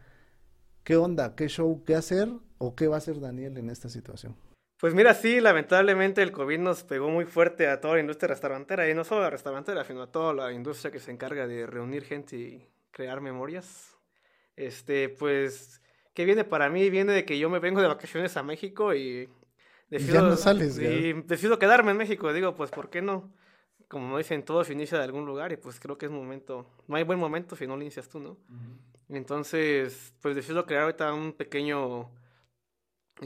[0.85, 1.35] ¿Qué onda?
[1.35, 1.83] ¿Qué show?
[1.85, 2.33] ¿Qué hacer?
[2.59, 4.37] ¿O qué va a hacer Daniel en esta situación?
[4.85, 8.87] Pues mira, sí, lamentablemente el COVID nos pegó muy fuerte a toda la industria restaurantera,
[8.87, 11.67] y no solo a la restaurantera, sino a toda la industria que se encarga de
[11.67, 13.97] reunir gente y crear memorias.
[14.57, 15.81] Este, pues,
[16.13, 16.91] ¿qué viene para mí?
[16.91, 19.27] Viene de que yo me vengo de vacaciones a México y
[19.89, 22.31] decido, ya no sales, y decido quedarme en México.
[22.35, 23.33] Digo, pues, ¿por qué no?
[23.89, 26.97] Como dicen, todo se inicia de algún lugar y pues creo que es momento, no
[26.97, 28.33] hay buen momento si no lo inicias tú, ¿no?
[28.33, 29.17] Uh -huh.
[29.17, 32.11] Entonces, pues decido crear ahorita un pequeño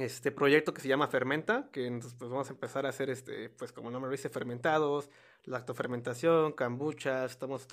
[0.03, 3.51] este proyecto que se llama Fermenta, que entonces pues vamos a empezar a hacer este,
[3.51, 5.11] pues como el nombre lo dice, fermentados,
[5.45, 7.67] lactofermentación, kombuchas, estamos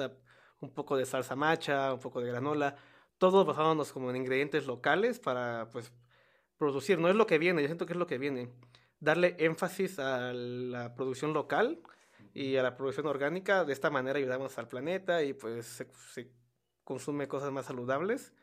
[0.59, 2.75] un poco de salsa macha, un poco de granola,
[3.17, 5.91] todos basándonos como en ingredientes locales para pues
[6.57, 8.49] producir, no es lo que viene, yo siento que es lo que viene,
[8.99, 11.81] darle énfasis a la producción local
[12.33, 16.31] y a la producción orgánica, de esta manera ayudamos al planeta y pues se, se
[16.83, 18.33] consume cosas más saludables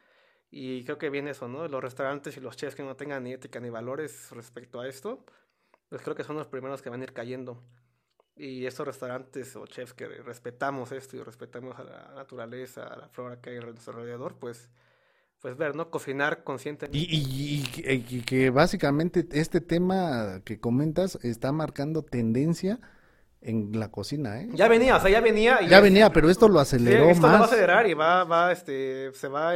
[0.55, 1.67] y creo que viene eso, ¿no?
[1.67, 5.25] Los restaurantes y los chefs que no tengan ni ética ni valores respecto a esto,
[5.88, 7.62] pues creo que son los primeros que van a ir cayendo.
[8.37, 13.09] Y estos restaurantes o chefs que respetamos esto y respetamos a la naturaleza, a la
[13.09, 14.69] flora que hay a nuestro alrededor, pues,
[15.41, 15.91] pues ver, ¿no?
[15.91, 16.99] Cocinar conscientemente.
[16.99, 22.79] Y, y, y, y que básicamente este tema que comentas está marcando tendencia
[23.41, 24.49] en la cocina, ¿eh?
[24.53, 25.61] Ya venía, o sea, ya venía.
[25.62, 27.33] ya es, venía, pero esto lo aceleró sí, esto más.
[27.33, 29.55] lo va a acelerar y va, va, este, se va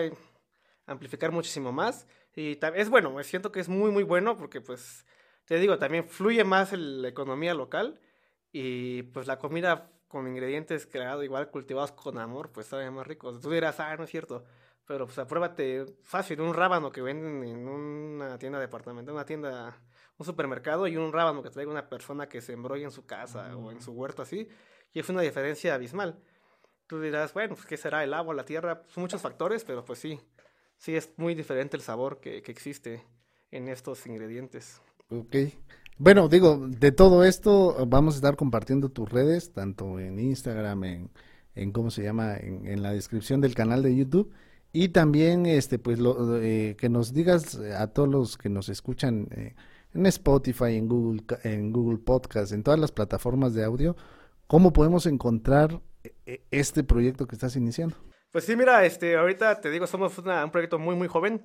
[0.87, 2.07] amplificar muchísimo más.
[2.35, 5.07] Y es bueno, siento que es muy, muy bueno porque, pues,
[5.45, 8.01] te digo, también fluye más el, la economía local
[8.53, 13.39] y, pues, la comida con ingredientes creados, igual cultivados con amor, pues, sabe más rico.
[13.39, 14.45] Tú dirás, ah, no es cierto.
[14.87, 19.83] Pero, pues, apruébate fácil un rábano que venden en una tienda departamental, una tienda,
[20.17, 23.49] un supermercado y un rábano que traiga una persona que se embrolla en su casa
[23.49, 23.65] mm.
[23.65, 24.49] o en su huerto así.
[24.93, 26.23] Y es una diferencia abismal.
[26.87, 28.05] Tú dirás, bueno, pues, ¿qué será?
[28.05, 30.21] El agua, la tierra, son muchos factores, pero pues sí,
[30.77, 33.03] sí es muy diferente el sabor que, que existe
[33.51, 34.81] en estos ingredientes.
[35.09, 35.37] Ok.
[35.99, 41.11] Bueno, digo, de todo esto vamos a estar compartiendo tus redes, tanto en Instagram, en,
[41.55, 42.37] en ¿cómo se llama?
[42.37, 44.31] En, en, la descripción del canal de YouTube.
[44.73, 49.29] Y también, este, pues, lo, eh, que nos digas a todos los que nos escuchan
[49.31, 49.55] eh,
[49.95, 53.97] en Spotify, en Google, en Google Podcast, en todas las plataformas de audio,
[54.47, 55.81] cómo podemos encontrar
[56.27, 57.97] eh, este proyecto que estás iniciando.
[58.37, 61.41] Pues sí, mira, este, ahorita te digo, somos una, un proyecto muy, muy joven.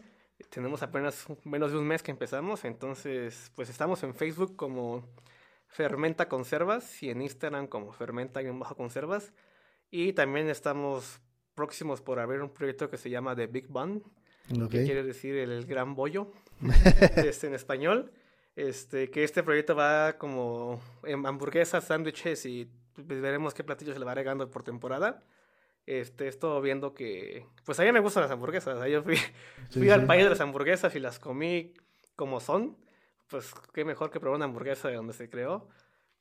[0.49, 5.07] Tenemos apenas menos de un mes que empezamos, entonces, pues estamos en Facebook como
[5.67, 9.31] Fermenta Conservas y en Instagram como Fermenta-Conservas.
[9.89, 11.21] Y también estamos
[11.55, 14.03] próximos por abrir un proyecto que se llama The Big Bun,
[14.53, 14.67] okay.
[14.67, 16.33] que quiere decir el, el gran bollo,
[17.15, 18.11] este, en español.
[18.57, 23.99] Este, que este proyecto va como en hamburguesas, sándwiches y pues, veremos qué platillos se
[23.99, 25.23] le va agregando por temporada
[25.85, 29.15] este, esto viendo que, pues a mí me gustan las hamburguesas, yo fui,
[29.71, 30.05] fui sí, al sí.
[30.07, 31.73] país de las hamburguesas y las comí
[32.15, 32.77] como son,
[33.27, 35.69] pues qué mejor que probar una hamburguesa de donde se creó,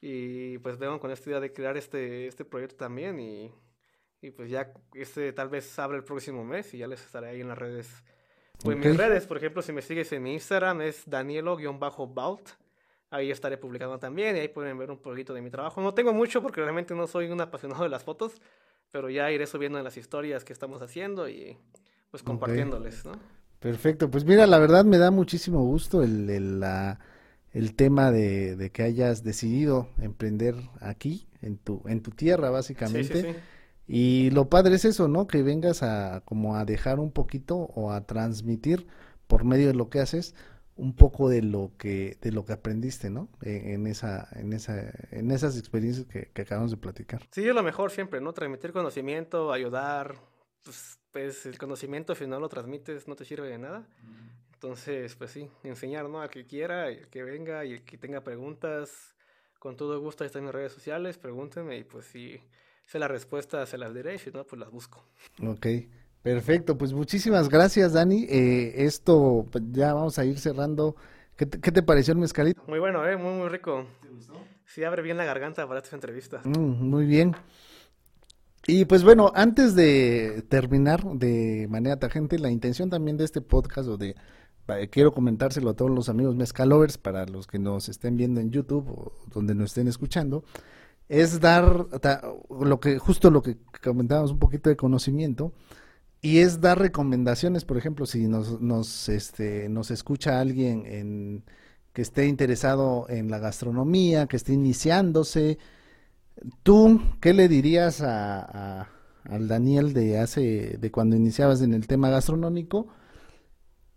[0.01, 3.53] y pues vengo con esta idea de crear este, este proyecto también, y,
[4.23, 7.41] y pues ya este tal vez abre el próximo mes y ya les estaré ahí
[7.41, 8.05] en las redes.
[8.63, 8.91] Pues okay.
[8.91, 12.49] mis redes, por ejemplo, si me sigues en mi Instagram es danielo-bault,
[13.11, 15.81] ahí estaré publicando también, y ahí pueden ver un poquito de mi trabajo.
[15.81, 18.41] No tengo mucho porque realmente no soy un apasionado de las fotos,
[18.91, 21.57] pero ya iré subiendo en las historias que estamos haciendo y
[22.11, 23.13] pues compartiéndoles, okay.
[23.13, 23.19] ¿no?
[23.61, 26.99] Perfecto, pues mira, la verdad me da muchísimo gusto el, el, la,
[27.53, 33.15] el tema de, de, que hayas decidido emprender aquí, en tu, en tu tierra básicamente.
[33.15, 33.39] Sí, sí, sí.
[33.93, 35.27] Y lo padre es eso, ¿no?
[35.27, 38.87] Que vengas a como a dejar un poquito o a transmitir
[39.27, 40.35] por medio de lo que haces,
[40.81, 43.29] un poco de lo que de lo que aprendiste, ¿no?
[43.43, 47.23] E, en, esa en esa en esas experiencias que, acabamos de platicar.
[47.31, 48.33] Sí, es lo mejor siempre, ¿no?
[48.33, 50.17] Transmitir conocimiento, ayudar,
[50.65, 53.87] pues, pues, el conocimiento si no lo transmites no te sirve de nada.
[54.55, 56.21] Entonces, pues sí, enseñar, ¿no?
[56.21, 59.15] Al que quiera, al que venga y el que tenga preguntas,
[59.59, 62.41] con todo gusto ahí están mis redes sociales, pregúntenme y pues si
[62.87, 65.05] sé la respuesta se las diré y si no, pues las busco.
[65.47, 65.67] Ok.
[66.23, 68.27] Perfecto, pues muchísimas gracias, Dani.
[68.29, 70.97] Eh, esto pues, ya vamos a ir cerrando.
[71.37, 72.63] ¿Qué te, pareció el mezcalito?
[72.67, 73.17] Muy bueno, ¿eh?
[73.17, 73.87] muy, muy rico.
[74.03, 74.35] ¿Te gustó?
[74.67, 76.45] Sí, abre bien la garganta para estas entrevistas.
[76.45, 77.35] Mm, muy bien.
[78.67, 83.89] Y pues bueno, antes de terminar de manera tangente, la intención también de este podcast
[83.89, 84.15] o de
[84.91, 88.89] quiero comentárselo a todos los amigos mezcalovers para los que nos estén viendo en YouTube
[88.89, 90.45] o donde nos estén escuchando,
[91.09, 91.87] es dar
[92.51, 95.53] lo que justo lo que comentábamos un poquito de conocimiento
[96.23, 101.45] y es dar recomendaciones, por ejemplo, si nos, nos, este, nos escucha alguien en,
[101.95, 105.59] que esté interesado en la gastronomía, que esté iniciándose,
[106.63, 108.89] ¿tú qué le dirías a,
[109.25, 112.89] al Daniel de hace, de cuando iniciabas en el tema gastronómico?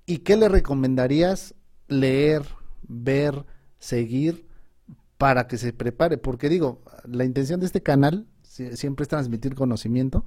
[0.06, 1.56] ¿Y qué le recomendarías
[1.90, 2.44] leer,
[2.84, 3.46] ver,
[3.80, 4.48] seguir
[5.18, 6.18] para que se prepare?
[6.18, 10.26] Porque digo, la intención de este canal siempre es transmitir conocimiento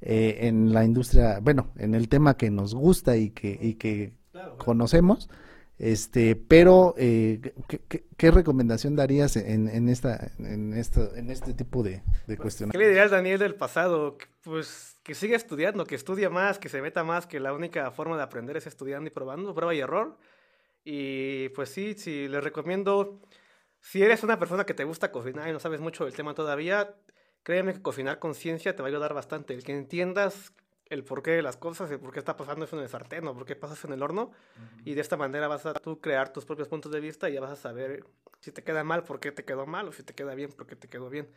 [0.00, 4.12] eh, en la industria, bueno, en el tema que nos gusta y que, y que
[4.58, 5.28] conocemos.
[5.78, 7.52] Este, pero eh,
[8.16, 12.78] ¿qué, recomendación darías en, en esta, en esto, en este tipo de, de pues, ¿Qué
[12.78, 14.16] le dirías Daniel del pasado?
[14.42, 18.16] Pues que siga estudiando, que estudie más, que se meta más, que la única forma
[18.16, 20.16] de aprender es estudiando y probando, prueba y error.
[20.82, 23.20] Y pues sí, sí, les recomiendo,
[23.80, 26.94] si eres una persona que te gusta cocinar y no sabes mucho del tema todavía,
[27.46, 29.54] Créeme que cocinar con ciencia te va a ayudar bastante.
[29.54, 30.52] El que entiendas
[30.86, 33.34] el porqué de las cosas, el por qué está pasando eso en el sartén o
[33.34, 34.32] por qué pasas en el horno.
[34.84, 37.40] Y de esta manera vas a tú crear tus propios puntos de vista y ya
[37.40, 38.04] vas a saber
[38.40, 40.66] si te queda mal, por qué te quedó mal o si te queda bien, por
[40.66, 41.30] qué te quedó bien.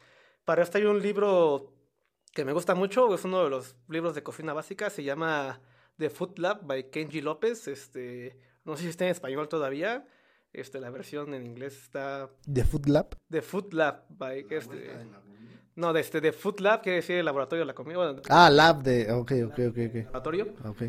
[0.45, 1.75] Para esto hay un libro
[2.33, 5.61] que me gusta mucho, es uno de los libros de cocina básica, se llama
[5.99, 7.67] The Food Lab by Kenji López.
[7.67, 8.35] Este,
[8.65, 10.07] no sé si está en español todavía.
[10.53, 12.31] Este, la versión en inglés está...
[12.51, 13.15] The Food Lab.
[13.29, 14.47] The Food Lab by...
[14.49, 14.89] Este,
[15.79, 18.15] no, de, este, de Food Lab quiere decir el laboratorio de la comida.
[18.29, 19.69] ah, lab de, ok, ok, ok.
[19.69, 20.03] okay.
[20.03, 20.53] Laboratorio.
[20.65, 20.83] Ok.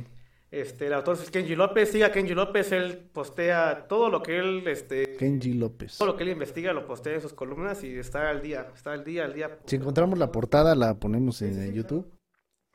[0.50, 4.66] Este, el autor es Kenji López, siga Kenji López, él postea todo lo que él,
[4.66, 5.16] este...
[5.16, 5.96] Kenji López.
[5.96, 8.92] Todo lo que él investiga lo postea en sus columnas y está al día, está
[8.92, 9.60] al día, al día.
[9.66, 12.12] Si encontramos la portada la ponemos en YouTube.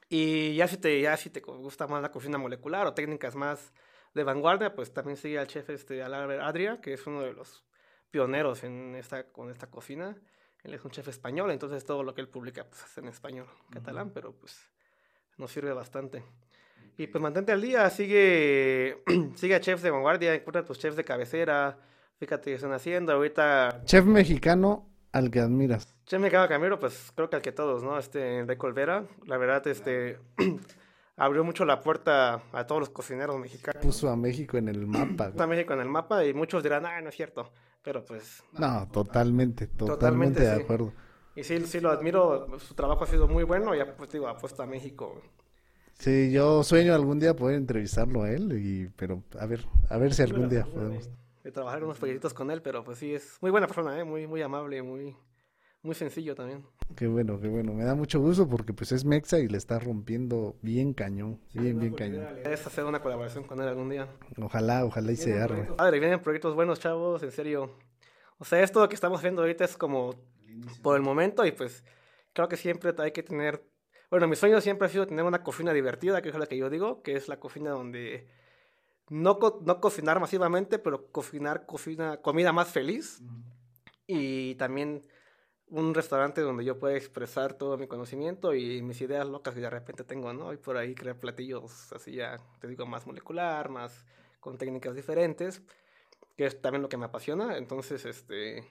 [0.07, 3.73] Y ya si te, ya si te gusta más la cocina molecular o técnicas más
[4.13, 7.65] de vanguardia, pues también sigue al chef este Albert Adria, que es uno de los
[8.09, 10.15] pioneros en esta, con esta cocina.
[10.65, 13.45] Él es un chef español, entonces todo lo que él publica pues, es en español,
[13.69, 14.67] catalán, pero pues
[15.37, 16.23] nos sirve bastante.
[16.97, 19.03] Y pues mantente al día, sigue,
[19.35, 21.77] sigue a chefs de vanguardia, encuentra tus chefs de cabecera,
[22.17, 23.13] fíjate qué están haciendo.
[23.13, 23.81] Ahorita.
[23.85, 25.95] Chef mexicano al que admiras.
[26.05, 27.99] Chef mexicano que admiro, pues creo que al que todos, ¿no?
[27.99, 30.17] Este, Enrique Olvera, la verdad, este.
[31.17, 33.81] abrió mucho la puerta a todos los cocineros mexicanos.
[33.81, 35.31] Puso a México en el mapa.
[35.31, 37.51] Puso a México en el mapa y muchos dirán, ah, no es cierto.
[37.85, 38.43] Pero pues...
[38.53, 40.91] No, totalmente, totalmente, de acuerdo.
[41.35, 44.63] Y sí, sí lo admiro, su trabajo ha sido muy bueno y pues digo, apuesta
[44.63, 45.21] a México.
[45.99, 50.13] Sí, yo sueño algún día poder entrevistarlo a él, y, pero a ver, a ver
[50.13, 51.09] si algún día podemos.
[51.43, 54.03] De trabajar unos proyectos con él, pero pues sí, es muy buena persona, ¿eh?
[54.03, 55.15] muy, muy amable, muy,
[55.85, 56.65] muy sencillo también.
[56.95, 57.73] Qué bueno, qué bueno.
[57.73, 61.39] Me da mucho gusto porque pues es Mexa y le está rompiendo bien cañón.
[61.53, 62.25] bien, bien cañón.
[62.43, 64.07] Es hacer una colaboración con él algún día.
[64.41, 65.63] Ojalá, ojalá y se arme.
[65.75, 67.71] Padre, vienen proyectos buenos, chavos, en serio.
[68.37, 70.15] O sea, esto que estamos haciendo ahorita es como
[70.81, 71.83] por el momento y pues
[72.33, 73.63] creo que siempre hay que tener...
[74.09, 76.69] Bueno, mi sueño siempre ha sido tener una cocina divertida, que es lo que yo
[76.69, 78.27] digo, que es la cocina donde
[79.09, 83.21] no, no cocinar masivamente, pero cocinar cocina, comida más feliz.
[84.07, 85.01] Y también
[85.69, 89.69] un restaurante donde yo pueda expresar todo mi conocimiento y mis ideas locas que de
[89.69, 90.53] repente tengo, ¿no?
[90.53, 94.05] Y por ahí crear platillos así ya, te digo, más molecular, más
[94.39, 95.61] con técnicas diferentes,
[96.37, 97.57] que es también lo que me apasiona.
[97.57, 98.63] Entonces, este,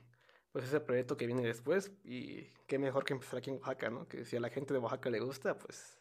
[0.53, 4.07] pues ese proyecto que viene después y qué mejor que empezar aquí en Oaxaca, ¿no?
[4.07, 5.99] Que si a la gente de Oaxaca le gusta, pues...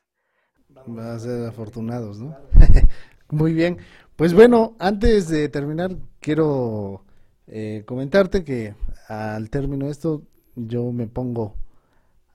[0.77, 2.37] Va a ser afortunados, ¿no?
[3.29, 3.79] Muy bien.
[4.15, 7.03] Pues bueno, antes de terminar, quiero
[7.47, 8.75] eh, comentarte que
[9.07, 10.23] al término de esto
[10.55, 11.55] yo me pongo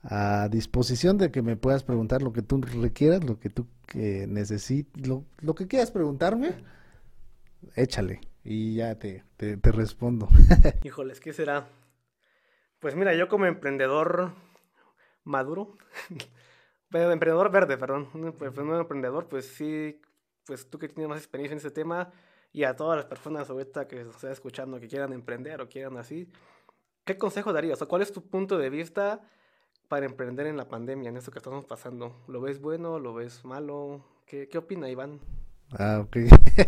[0.02, 4.26] a disposición de que me puedas preguntar lo que tú requieras, lo que tú que
[4.28, 6.50] necesites, lo, lo, que quieras preguntarme,
[7.74, 10.28] échale y ya te, te, respondo.
[10.84, 11.68] Híjoles, ¿qué será?
[12.78, 14.32] Pues mira, yo como emprendedor
[15.24, 15.76] maduro,
[16.92, 20.00] emprendedor verde, perdón, un emprendedor, pues sí,
[20.46, 22.12] pues tú que tienes más experiencia en ese tema,
[22.52, 25.96] y a todas las personas ahorita que se estén escuchando que quieran emprender o quieran
[25.96, 26.30] así,
[27.08, 27.80] ¿qué consejo darías?
[27.80, 29.22] O ¿cuál es tu punto de vista
[29.88, 32.14] para emprender en la pandemia, en esto que estamos pasando?
[32.28, 32.98] ¿Lo ves bueno?
[32.98, 34.04] ¿Lo ves malo?
[34.26, 35.18] ¿Qué, qué opina Iván?
[35.70, 36.18] Ah, ok.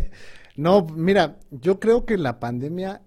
[0.55, 3.03] no, mira, yo creo que la pandemia,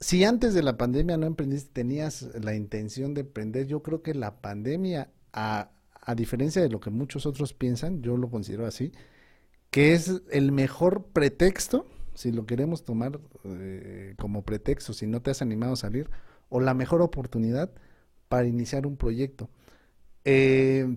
[0.00, 4.14] si antes de la pandemia no emprendiste, tenías la intención de emprender, yo creo que
[4.14, 8.90] la pandemia, a, a diferencia de lo que muchos otros piensan, yo lo considero así,
[9.70, 11.84] que es el mejor pretexto,
[12.18, 16.10] si lo queremos tomar eh, como pretexto, si no te has animado a salir,
[16.48, 17.70] o la mejor oportunidad
[18.28, 19.48] para iniciar un proyecto.
[20.24, 20.96] Eh,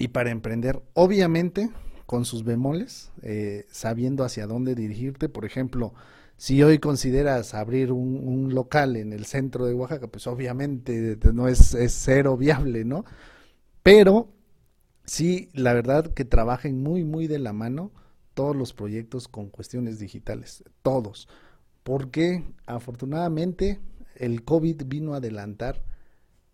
[0.00, 1.70] y para emprender, obviamente,
[2.06, 5.28] con sus bemoles, eh, sabiendo hacia dónde dirigirte.
[5.28, 5.94] Por ejemplo,
[6.36, 11.72] si hoy consideras abrir un, local en el centro de Oaxaca, pues obviamente no es,
[11.74, 13.04] es cero viable, ¿no?
[13.84, 14.28] Pero
[15.04, 17.92] sí, la verdad que trabajen muy, muy de la mano
[18.34, 21.28] todos los proyectos con cuestiones digitales, todos.
[21.82, 23.80] Porque afortunadamente
[24.16, 25.82] el COVID vino a adelantar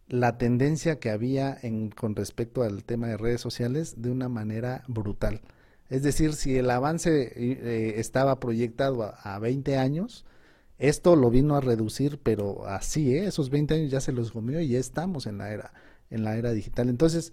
[0.08, 4.84] la tendencia que había en, con respecto al tema de redes sociales de una manera
[4.88, 5.42] brutal.
[5.90, 10.24] Es decir, si el avance eh, estaba proyectado a, a, 20 años,
[10.78, 13.26] esto lo vino a reducir, pero así, ¿eh?
[13.26, 15.72] esos 20 años ya se los comió y ya estamos en la era,
[16.10, 16.88] en la era digital.
[16.88, 17.32] Entonces,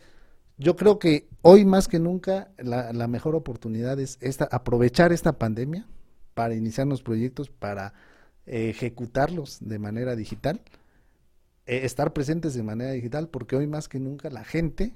[0.58, 5.38] yo creo que hoy más que nunca la, la mejor oportunidad es esta, aprovechar esta
[5.38, 5.86] pandemia
[6.34, 7.94] para iniciar los proyectos, para
[8.46, 10.62] ejecutarlos de manera digital,
[11.66, 14.94] eh, estar presentes de manera digital, porque hoy más que nunca la gente,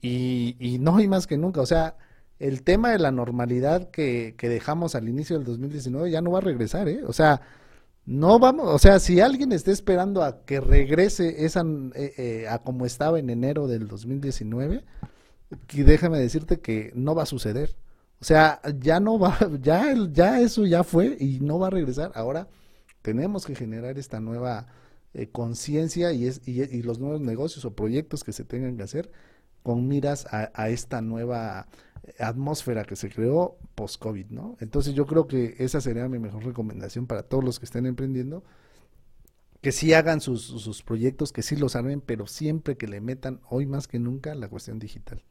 [0.00, 1.96] y, y no hoy más que nunca, o sea,
[2.38, 6.38] el tema de la normalidad que, que dejamos al inicio del 2019 ya no va
[6.38, 7.00] a regresar, ¿eh?
[7.04, 7.40] O sea,
[8.08, 11.60] no vamos, o sea, si alguien está esperando a que regrese esa
[11.94, 14.82] eh, eh, a como estaba en enero del 2019,
[15.74, 17.76] y déjame decirte que no va a suceder.
[18.18, 22.10] O sea, ya no va, ya, ya eso ya fue y no va a regresar.
[22.14, 22.48] Ahora
[23.02, 24.68] tenemos que generar esta nueva
[25.12, 28.84] eh, conciencia y, es, y, y, los nuevos negocios o proyectos que se tengan que
[28.84, 29.10] hacer
[29.62, 31.68] con miras a, a esta nueva
[32.18, 34.56] atmósfera que se creó post-COVID, ¿no?
[34.60, 38.44] Entonces yo creo que esa sería mi mejor recomendación para todos los que estén emprendiendo,
[39.60, 43.40] que sí hagan sus, sus proyectos, que sí los armen, pero siempre que le metan,
[43.48, 45.22] hoy más que nunca, la cuestión digital.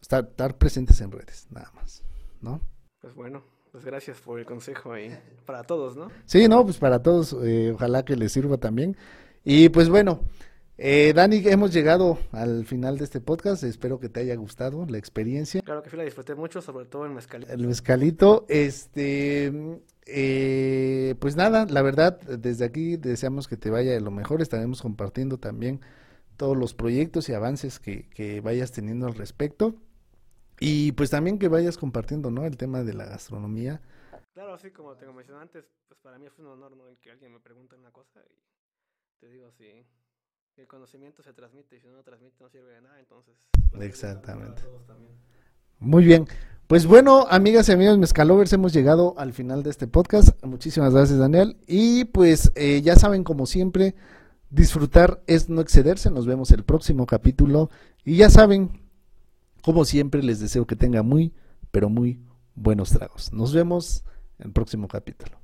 [0.00, 2.02] Estar, estar presentes en redes, nada más,
[2.40, 2.60] ¿no?
[3.00, 6.10] Pues bueno, pues gracias por el consejo ahí, para todos, ¿no?
[6.24, 8.96] Sí, no, pues para todos, eh, ojalá que les sirva también.
[9.44, 10.20] Y pues bueno,
[10.82, 13.64] eh, Dani, hemos llegado al final de este podcast.
[13.64, 15.60] Espero que te haya gustado la experiencia.
[15.60, 17.52] Claro que sí, la disfruté mucho, sobre todo el mezcalito.
[17.52, 19.52] El mezcalito, este,
[20.06, 24.40] eh, pues nada, la verdad, desde aquí deseamos que te vaya de lo mejor.
[24.40, 25.82] Estaremos compartiendo también
[26.38, 29.74] todos los proyectos y avances que, que vayas teniendo al respecto.
[30.60, 32.46] Y pues también que vayas compartiendo, ¿no?
[32.46, 33.82] El tema de la gastronomía.
[34.32, 36.88] Claro, así como te mencioné antes, pues para mí es un honor, ¿no?
[36.88, 38.40] El que alguien me pregunte una cosa y
[39.20, 39.84] te digo, sí,
[40.56, 43.34] el conocimiento se transmite y si no lo transmite no sirve de nada, entonces.
[43.80, 44.62] Exactamente.
[45.78, 46.26] Muy bien.
[46.66, 50.40] Pues bueno, amigas y amigos Mezcalovers, hemos llegado al final de este podcast.
[50.44, 51.56] Muchísimas gracias, Daniel.
[51.66, 53.96] Y pues eh, ya saben, como siempre,
[54.50, 56.10] disfrutar es no excederse.
[56.10, 57.70] Nos vemos el próximo capítulo.
[58.04, 58.82] Y ya saben,
[59.62, 61.34] como siempre, les deseo que tengan muy,
[61.72, 62.20] pero muy
[62.54, 63.32] buenos tragos.
[63.32, 64.04] Nos vemos
[64.38, 65.39] en el próximo capítulo.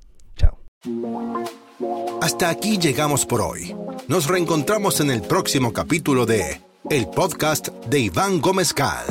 [2.21, 3.75] Hasta aquí llegamos por hoy.
[4.07, 9.05] Nos reencontramos en el próximo capítulo de El Podcast de Iván Gómez Cal.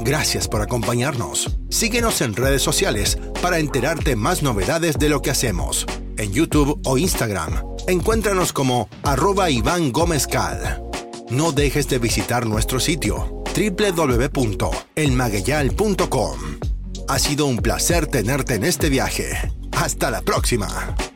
[0.00, 1.56] Gracias por acompañarnos.
[1.70, 5.86] Síguenos en redes sociales para enterarte más novedades de lo que hacemos.
[6.16, 7.62] En YouTube o Instagram.
[7.86, 10.82] Encuéntranos como arroba Iván Gómez Cal.
[11.30, 16.38] No dejes de visitar nuestro sitio www.elmagueyal.com.
[17.08, 19.36] Ha sido un placer tenerte en este viaje.
[19.72, 21.11] Hasta la próxima.